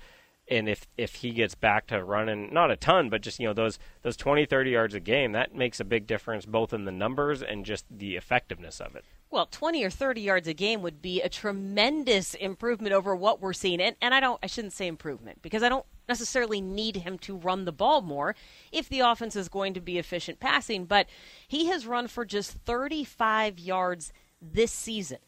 And 0.49 0.69
if, 0.69 0.89
if 0.99 1.17
he 1.17 1.31
gets 1.31 1.55
back 1.55 1.87
to 1.87 2.03
running, 2.03 2.53
not 2.53 2.73
a 2.73 2.77
ton, 2.77 3.09
but 3.09 3.23
just, 3.23 3.39
you 3.39 3.47
know, 3.47 3.55
those, 3.55 3.79
those 4.03 4.17
20, 4.17 4.45
30 4.45 4.71
yards 4.71 4.95
a 4.95 5.01
game, 5.01 5.33
that 5.33 5.55
makes 5.55 5.79
a 5.79 5.85
big 5.85 6.09
difference 6.09 6.47
both 6.47 6.73
in 6.73 6.85
the 6.85 6.91
numbers 6.91 7.43
and 7.43 7.65
just 7.65 7.87
the 7.89 8.17
effectiveness 8.17 8.81
of 8.81 8.97
it 8.97 9.05
well, 9.33 9.47
20 9.47 9.83
or 9.83 9.91
30 9.91 10.21
yards 10.21 10.47
a 10.47 10.55
game 10.55 10.83
would 10.83 11.01
be 11.01 11.23
a 11.23 11.29
tremendous 11.29 12.35
improvement 12.35 12.93
over 12.93 13.17
what 13.17 13.41
we're 13.41 13.53
seeing. 13.53 13.81
And, 13.81 13.97
and 14.01 14.15
I 14.15 14.21
don't, 14.21 14.39
I 14.43 14.47
shouldn't 14.47 14.75
say 14.75 14.87
improvement 14.87 15.41
because 15.43 15.63
I 15.63 15.69
don't 15.69 15.87
necessarily 16.09 16.61
need 16.61 16.97
him 16.97 17.19
to 17.21 17.37
run 17.37 17.65
the 17.65 17.73
ball 17.73 18.03
more 18.03 18.37
if 18.71 18.89
the 18.89 19.01
offense 19.01 19.35
is 19.35 19.49
going 19.49 19.75
to 19.75 19.81
be 19.81 19.99
efficient 19.99 20.39
passing. 20.39 20.85
But 20.85 21.07
he 21.49 21.67
has 21.67 21.87
run 21.87 22.09
for 22.09 22.25
just 22.25 22.53
35 22.53 23.59
yards 23.59 24.13
this 24.41 24.71
season, 24.73 25.19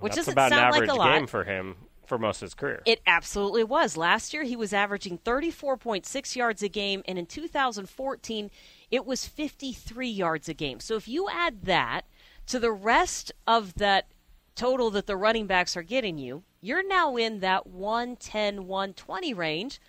which 0.00 0.10
That's 0.10 0.26
doesn't 0.26 0.32
about 0.34 0.50
sound 0.50 0.60
an 0.60 0.74
average 0.74 0.88
like 0.88 0.96
a 0.96 0.98
lot. 0.98 1.16
game 1.16 1.26
for 1.26 1.44
him 1.44 1.76
for 2.06 2.18
most 2.18 2.36
of 2.42 2.46
his 2.46 2.54
career. 2.54 2.82
It 2.84 3.00
absolutely 3.06 3.64
was. 3.64 3.96
Last 3.96 4.32
year 4.32 4.44
he 4.44 4.56
was 4.56 4.72
averaging 4.72 5.18
34.6 5.18 6.36
yards 6.36 6.62
a 6.62 6.68
game, 6.68 7.02
and 7.06 7.18
in 7.18 7.26
2014 7.26 8.50
it 8.90 9.04
was 9.04 9.26
53 9.26 10.08
yards 10.08 10.48
a 10.48 10.54
game. 10.54 10.80
So 10.80 10.94
if 10.96 11.08
you 11.08 11.28
add 11.28 11.62
that 11.62 12.02
to 12.46 12.58
the 12.58 12.72
rest 12.72 13.32
of 13.46 13.74
that 13.74 14.08
total 14.54 14.90
that 14.90 15.06
the 15.06 15.16
running 15.16 15.46
backs 15.46 15.76
are 15.76 15.82
getting 15.82 16.18
you, 16.18 16.42
you're 16.60 16.86
now 16.86 17.16
in 17.16 17.40
that 17.40 17.66
110, 17.66 18.66
120 18.66 19.34
range, 19.34 19.80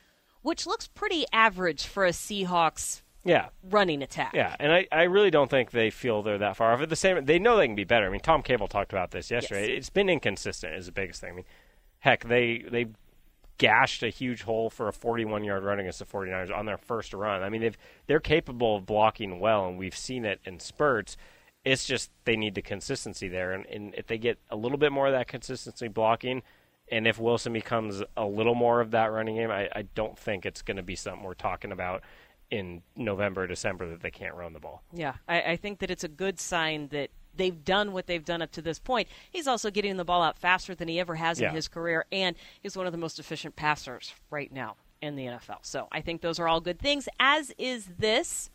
which 0.42 0.68
looks 0.68 0.88
pretty 0.88 1.26
average 1.32 1.86
for 1.86 2.06
a 2.06 2.12
Seahawks 2.12 3.02
yeah. 3.24 3.48
running 3.64 4.02
attack. 4.02 4.34
Yeah, 4.34 4.56
and 4.60 4.72
I, 4.72 4.88
I 4.92 5.04
really 5.04 5.32
don't 5.32 5.50
think 5.50 5.72
they 5.72 5.90
feel 5.90 6.22
they're 6.22 6.38
that 6.38 6.58
far 6.58 6.74
off. 6.74 6.82
At 6.82 6.90
the 6.90 6.96
same, 6.96 7.26
they 7.26 7.40
know 7.40 7.58
they 7.58 7.68
can 7.68 7.76
be 7.76 7.84
better. 7.84 8.06
I 8.06 8.10
mean, 8.10 8.22
Tom 8.22 8.42
Cable 8.42 8.68
talked 8.68 8.92
about 8.92 9.12
this 9.12 9.32
yesterday. 9.32 9.70
Yes. 9.70 9.78
It's 9.78 9.90
been 9.90 10.10
inconsistent 10.10 10.74
is 10.76 10.86
the 10.86 10.92
biggest 10.92 11.22
thing. 11.22 11.32
I 11.32 11.36
mean, 11.36 11.46
heck, 12.00 12.26
they 12.26 12.64
they 12.70 12.88
gashed 13.58 14.04
a 14.04 14.10
huge 14.10 14.44
hole 14.44 14.70
for 14.70 14.88
a 14.88 14.94
41 14.94 15.44
yard 15.44 15.64
run 15.64 15.80
against 15.80 16.00
the 16.00 16.06
49ers 16.06 16.56
on 16.56 16.66
their 16.66 16.78
first 16.78 17.14
run. 17.14 17.42
I 17.44 17.50
mean, 17.50 17.62
they've 17.62 17.78
they're 18.08 18.20
capable 18.20 18.78
of 18.78 18.86
blocking 18.86 19.40
well, 19.40 19.68
and 19.68 19.78
we've 19.78 19.98
seen 19.98 20.26
it 20.26 20.40
in 20.46 20.60
spurts. 20.60 21.18
It's 21.72 21.86
just 21.86 22.12
they 22.26 22.36
need 22.36 22.56
the 22.56 22.62
consistency 22.62 23.28
there, 23.28 23.54
and, 23.54 23.66
and 23.66 23.94
if 23.96 24.08
they 24.08 24.18
get 24.18 24.40
a 24.50 24.56
little 24.56 24.78
bit 24.78 24.92
more 24.92 25.08
of 25.08 25.14
that 25.14 25.28
consistency 25.28 25.88
blocking, 25.88 26.42
and 26.90 27.08
if 27.08 27.20
Wilson 27.20 27.54
becomes 27.54 28.02
a 28.16 28.26
little 28.26 28.56
more 28.56 28.80
of 28.80 28.92
that 28.92 29.12
running 29.12 29.36
game, 29.36 29.52
I, 29.52 29.70
I 29.76 29.82
don't 29.94 30.18
think 30.18 30.46
it's 30.46 30.62
going 30.62 30.78
to 30.78 30.84
be 30.84 30.96
something 30.96 31.24
we're 31.24 31.34
talking 31.34 31.72
about 31.72 32.04
in 32.50 32.82
November, 32.96 33.46
December 33.46 33.90
that 33.90 34.02
they 34.02 34.12
can't 34.12 34.36
run 34.36 34.54
the 34.54 34.60
ball. 34.60 34.82
Yeah, 34.94 35.16
I, 35.28 35.42
I 35.42 35.56
think 35.58 35.80
that 35.80 35.92
it's 35.92 36.04
a 36.04 36.08
good 36.08 36.40
sign 36.40 36.88
that 36.90 37.10
they've 37.36 37.64
done 37.64 37.92
what 37.92 38.08
they've 38.08 38.24
done 38.24 38.42
up 38.42 38.52
to 38.52 38.62
this 38.62 38.80
point. 38.80 39.08
He's 39.30 39.48
also 39.48 39.70
getting 39.70 39.98
the 39.98 40.06
ball 40.06 40.24
out 40.24 40.38
faster 40.38 40.74
than 40.74 40.88
he 40.88 41.00
ever 41.00 41.16
has 41.16 41.40
yeah. 41.40 41.50
in 41.50 41.56
his 41.56 41.68
career, 41.68 42.06
and 42.12 42.36
he's 42.62 42.78
one 42.78 42.86
of 42.86 42.94
the 42.94 42.98
most 42.98 43.20
efficient 43.20 43.56
passers 43.56 44.14
right 44.32 44.52
now 44.52 44.76
in 45.02 45.16
the 45.16 45.26
NFL. 45.26 45.60
So 45.64 45.88
I 45.92 46.02
think 46.02 46.22
those 46.22 46.40
are 46.40 46.48
all 46.48 46.62
good 46.62 46.80
things, 46.80 47.08
as 47.20 47.52
is 47.58 47.90
this 48.00 48.50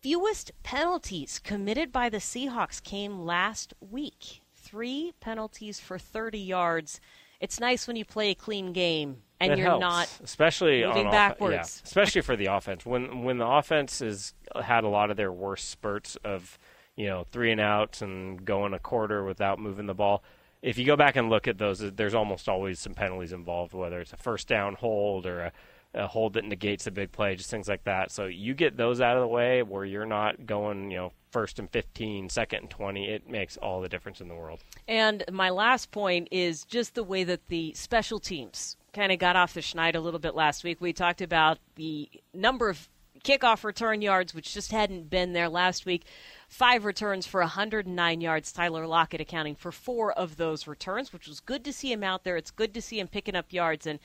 fewest 0.00 0.52
penalties 0.62 1.38
committed 1.42 1.92
by 1.92 2.08
the 2.08 2.18
Seahawks 2.18 2.82
came 2.82 3.20
last 3.24 3.74
week. 3.80 4.42
Three 4.54 5.12
penalties 5.20 5.80
for 5.80 5.98
30 5.98 6.38
yards 6.38 7.00
it's 7.40 7.58
nice 7.58 7.86
when 7.86 7.96
you 7.96 8.04
play 8.04 8.32
a 8.32 8.34
clean 8.34 8.74
game 8.74 9.22
and 9.40 9.52
That 9.52 9.56
you're 9.56 9.66
helps, 9.68 9.80
not 9.80 10.18
especially 10.22 10.84
moving 10.84 11.06
off- 11.06 11.12
backwards. 11.12 11.54
yeah, 11.54 11.86
especially 11.86 12.20
for 12.20 12.36
the 12.36 12.46
offense. 12.46 12.84
When 12.84 13.22
when 13.24 13.38
the 13.38 13.46
offense 13.46 14.00
has 14.00 14.34
had 14.62 14.84
a 14.84 14.88
lot 14.88 15.10
of 15.10 15.16
their 15.16 15.32
worst 15.32 15.70
spurts 15.70 16.16
of 16.16 16.58
you 16.96 17.06
know 17.06 17.24
three 17.32 17.50
and 17.50 17.58
outs 17.60 18.02
and 18.02 18.44
going 18.44 18.74
a 18.74 18.78
quarter 18.78 19.24
without 19.24 19.58
moving 19.58 19.86
the 19.86 19.94
ball. 19.94 20.22
If 20.60 20.76
you 20.76 20.84
go 20.84 20.96
back 20.96 21.16
and 21.16 21.30
look 21.30 21.48
at 21.48 21.56
those, 21.56 21.78
there's 21.78 22.12
almost 22.14 22.46
always 22.46 22.78
some 22.78 22.92
penalties 22.92 23.32
involved, 23.32 23.72
whether 23.72 23.98
it's 24.02 24.12
a 24.12 24.18
first 24.18 24.46
down 24.46 24.74
hold 24.74 25.24
or 25.24 25.40
a, 25.40 25.52
a 25.94 26.06
hold 26.06 26.34
that 26.34 26.44
negates 26.44 26.86
a 26.86 26.90
big 26.90 27.12
play, 27.12 27.34
just 27.34 27.50
things 27.50 27.68
like 27.68 27.84
that. 27.84 28.10
So 28.10 28.26
you 28.26 28.54
get 28.54 28.76
those 28.76 29.00
out 29.00 29.16
of 29.16 29.22
the 29.22 29.28
way 29.28 29.62
where 29.62 29.84
you're 29.84 30.06
not 30.06 30.46
going, 30.46 30.90
you 30.90 30.96
know, 30.96 31.12
first 31.30 31.58
and 31.58 31.70
15, 31.70 32.28
second 32.28 32.60
and 32.60 32.70
20. 32.70 33.08
It 33.08 33.28
makes 33.28 33.56
all 33.56 33.80
the 33.80 33.88
difference 33.88 34.20
in 34.20 34.28
the 34.28 34.34
world. 34.34 34.60
And 34.86 35.24
my 35.30 35.50
last 35.50 35.90
point 35.90 36.28
is 36.30 36.64
just 36.64 36.94
the 36.94 37.04
way 37.04 37.24
that 37.24 37.48
the 37.48 37.72
special 37.74 38.20
teams 38.20 38.76
kind 38.92 39.12
of 39.12 39.18
got 39.18 39.36
off 39.36 39.54
the 39.54 39.60
schneid 39.60 39.94
a 39.94 40.00
little 40.00 40.20
bit 40.20 40.34
last 40.34 40.64
week. 40.64 40.80
We 40.80 40.92
talked 40.92 41.20
about 41.20 41.58
the 41.76 42.08
number 42.34 42.68
of 42.68 42.88
kickoff 43.24 43.64
return 43.64 44.02
yards, 44.02 44.34
which 44.34 44.54
just 44.54 44.72
hadn't 44.72 45.10
been 45.10 45.32
there 45.32 45.48
last 45.48 45.86
week. 45.86 46.04
Five 46.48 46.84
returns 46.84 47.26
for 47.26 47.40
109 47.40 48.20
yards. 48.20 48.52
Tyler 48.52 48.86
Lockett 48.86 49.20
accounting 49.20 49.54
for 49.54 49.70
four 49.70 50.12
of 50.12 50.36
those 50.36 50.66
returns, 50.66 51.12
which 51.12 51.28
was 51.28 51.40
good 51.40 51.64
to 51.64 51.72
see 51.72 51.92
him 51.92 52.02
out 52.02 52.24
there. 52.24 52.36
It's 52.36 52.50
good 52.50 52.74
to 52.74 52.82
see 52.82 52.98
him 52.98 53.08
picking 53.08 53.36
up 53.36 53.52
yards. 53.52 53.86
And, 53.86 53.98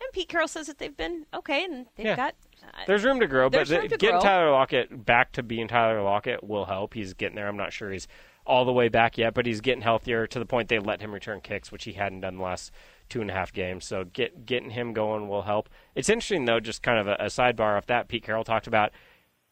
and 0.00 0.12
Pete 0.12 0.28
Carroll 0.28 0.48
says 0.48 0.66
that 0.66 0.78
they've 0.78 0.96
been 0.96 1.26
okay 1.34 1.64
and 1.64 1.86
they've 1.96 2.06
Yeah. 2.06 2.16
got. 2.16 2.34
Uh, 2.62 2.66
There's 2.86 3.04
room 3.04 3.20
to 3.20 3.26
grow, 3.26 3.48
but 3.50 3.68
room 3.68 3.88
to 3.88 3.96
getting 3.96 4.16
grow. 4.16 4.20
Tyler 4.22 4.50
Lockett 4.50 5.04
back 5.06 5.32
to 5.32 5.42
being 5.42 5.68
Tyler 5.68 6.02
Lockett 6.02 6.44
will 6.44 6.66
help. 6.66 6.94
He's 6.94 7.14
getting 7.14 7.36
there. 7.36 7.48
I'm 7.48 7.56
not 7.56 7.72
sure 7.72 7.90
he's 7.90 8.06
all 8.46 8.64
the 8.64 8.72
way 8.72 8.88
back 8.88 9.16
yet, 9.18 9.34
but 9.34 9.46
he's 9.46 9.60
getting 9.60 9.82
healthier 9.82 10.26
to 10.26 10.38
the 10.38 10.46
point 10.46 10.68
they 10.68 10.78
let 10.78 11.00
him 11.00 11.12
return 11.12 11.40
kicks, 11.40 11.70
which 11.70 11.84
he 11.84 11.92
hadn't 11.92 12.20
done 12.20 12.36
the 12.36 12.42
last 12.42 12.72
two 13.08 13.20
and 13.20 13.30
a 13.30 13.34
half 13.34 13.52
games. 13.52 13.84
So 13.84 14.04
get 14.04 14.44
getting 14.46 14.70
him 14.70 14.92
going 14.92 15.28
will 15.28 15.42
help. 15.42 15.68
It's 15.94 16.08
interesting 16.08 16.44
though, 16.44 16.60
just 16.60 16.82
kind 16.82 16.98
of 16.98 17.06
a, 17.06 17.14
a 17.14 17.26
sidebar 17.26 17.76
off 17.76 17.86
that 17.86 18.08
Pete 18.08 18.24
Carroll 18.24 18.44
talked 18.44 18.66
about. 18.66 18.92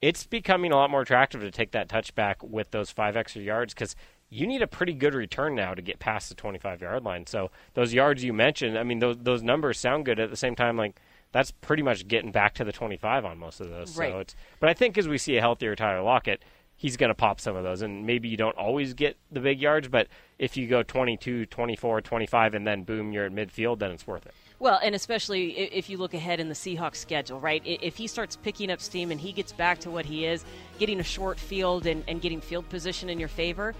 It's 0.00 0.26
becoming 0.26 0.70
a 0.70 0.76
lot 0.76 0.90
more 0.90 1.00
attractive 1.02 1.40
to 1.40 1.50
take 1.50 1.72
that 1.72 1.88
touchback 1.88 2.37
with 2.42 2.70
those 2.70 2.90
five 2.90 3.16
extra 3.16 3.42
yards 3.42 3.74
because 3.74 3.96
you 4.30 4.46
need 4.46 4.62
a 4.62 4.66
pretty 4.66 4.92
good 4.92 5.14
return 5.14 5.54
now 5.54 5.74
to 5.74 5.82
get 5.82 5.98
past 5.98 6.28
the 6.28 6.34
25 6.34 6.82
yard 6.82 7.04
line. 7.04 7.26
So 7.26 7.50
those 7.74 7.94
yards 7.94 8.22
you 8.22 8.32
mentioned, 8.32 8.78
I 8.78 8.82
mean, 8.82 8.98
those 8.98 9.16
those 9.18 9.42
numbers 9.42 9.78
sound 9.78 10.04
good. 10.04 10.18
At 10.20 10.30
the 10.30 10.36
same 10.36 10.54
time, 10.54 10.76
like 10.76 11.00
that's 11.32 11.50
pretty 11.50 11.82
much 11.82 12.08
getting 12.08 12.32
back 12.32 12.54
to 12.54 12.64
the 12.64 12.72
25 12.72 13.24
on 13.24 13.38
most 13.38 13.60
of 13.60 13.70
those. 13.70 13.96
Right. 13.96 14.12
So 14.12 14.18
it's, 14.20 14.34
but 14.60 14.68
I 14.68 14.74
think 14.74 14.96
as 14.98 15.08
we 15.08 15.18
see 15.18 15.36
a 15.36 15.40
healthier 15.40 15.76
Tyler 15.76 16.02
Lockett, 16.02 16.42
he's 16.76 16.96
going 16.96 17.08
to 17.08 17.14
pop 17.14 17.40
some 17.40 17.56
of 17.56 17.64
those. 17.64 17.82
And 17.82 18.06
maybe 18.06 18.28
you 18.28 18.36
don't 18.36 18.56
always 18.56 18.94
get 18.94 19.18
the 19.30 19.40
big 19.40 19.60
yards, 19.60 19.88
but 19.88 20.08
if 20.38 20.56
you 20.56 20.66
go 20.66 20.82
22, 20.82 21.46
24, 21.46 22.00
25, 22.00 22.54
and 22.54 22.66
then 22.66 22.84
boom, 22.84 23.12
you're 23.12 23.26
at 23.26 23.32
midfield, 23.32 23.80
then 23.80 23.90
it's 23.90 24.06
worth 24.06 24.24
it. 24.24 24.32
Well, 24.60 24.80
and 24.82 24.94
especially 24.94 25.50
if 25.50 25.90
you 25.90 25.98
look 25.98 26.14
ahead 26.14 26.40
in 26.40 26.48
the 26.48 26.54
Seahawks 26.54 26.96
schedule, 26.96 27.40
right? 27.40 27.62
If 27.64 27.96
he 27.96 28.06
starts 28.06 28.36
picking 28.36 28.70
up 28.70 28.80
steam 28.80 29.10
and 29.10 29.20
he 29.20 29.32
gets 29.32 29.52
back 29.52 29.78
to 29.80 29.90
what 29.90 30.06
he 30.06 30.24
is, 30.24 30.44
getting 30.78 30.98
a 30.98 31.04
short 31.04 31.38
field 31.38 31.86
and, 31.86 32.02
and 32.08 32.20
getting 32.20 32.40
field 32.40 32.68
position 32.68 33.08
in 33.08 33.18
your 33.18 33.28
favor, 33.28 33.74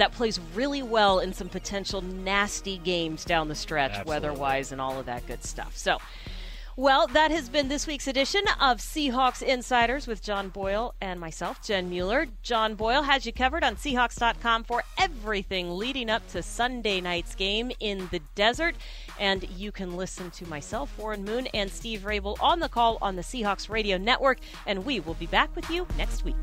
that 0.00 0.12
plays 0.12 0.40
really 0.54 0.82
well 0.82 1.20
in 1.20 1.32
some 1.32 1.48
potential 1.48 2.00
nasty 2.00 2.78
games 2.78 3.24
down 3.24 3.48
the 3.48 3.54
stretch, 3.54 4.04
weather-wise 4.06 4.72
and 4.72 4.80
all 4.80 4.98
of 4.98 5.06
that 5.06 5.26
good 5.26 5.44
stuff. 5.44 5.76
So, 5.76 5.98
well, 6.76 7.06
that 7.08 7.30
has 7.30 7.50
been 7.50 7.68
this 7.68 7.86
week's 7.86 8.06
edition 8.06 8.42
of 8.58 8.78
Seahawks 8.78 9.42
Insiders 9.42 10.06
with 10.06 10.22
John 10.22 10.48
Boyle 10.48 10.94
and 11.02 11.20
myself, 11.20 11.62
Jen 11.62 11.90
Mueller. 11.90 12.26
John 12.42 12.74
Boyle 12.74 13.02
has 13.02 13.26
you 13.26 13.34
covered 13.34 13.62
on 13.62 13.76
Seahawks.com 13.76 14.64
for 14.64 14.82
everything 14.96 15.76
leading 15.76 16.08
up 16.08 16.26
to 16.28 16.42
Sunday 16.42 17.02
night's 17.02 17.34
game 17.34 17.70
in 17.80 18.08
the 18.10 18.20
desert. 18.34 18.76
And 19.18 19.46
you 19.50 19.72
can 19.72 19.96
listen 19.96 20.30
to 20.30 20.48
myself, 20.48 20.96
Warren 20.96 21.24
Moon, 21.24 21.48
and 21.48 21.70
Steve 21.70 22.00
Raible 22.06 22.38
on 22.40 22.60
the 22.60 22.68
call 22.70 22.96
on 23.02 23.16
the 23.16 23.22
Seahawks 23.22 23.68
Radio 23.68 23.98
Network. 23.98 24.38
And 24.66 24.86
we 24.86 25.00
will 25.00 25.14
be 25.14 25.26
back 25.26 25.54
with 25.54 25.68
you 25.68 25.86
next 25.98 26.24
week. 26.24 26.36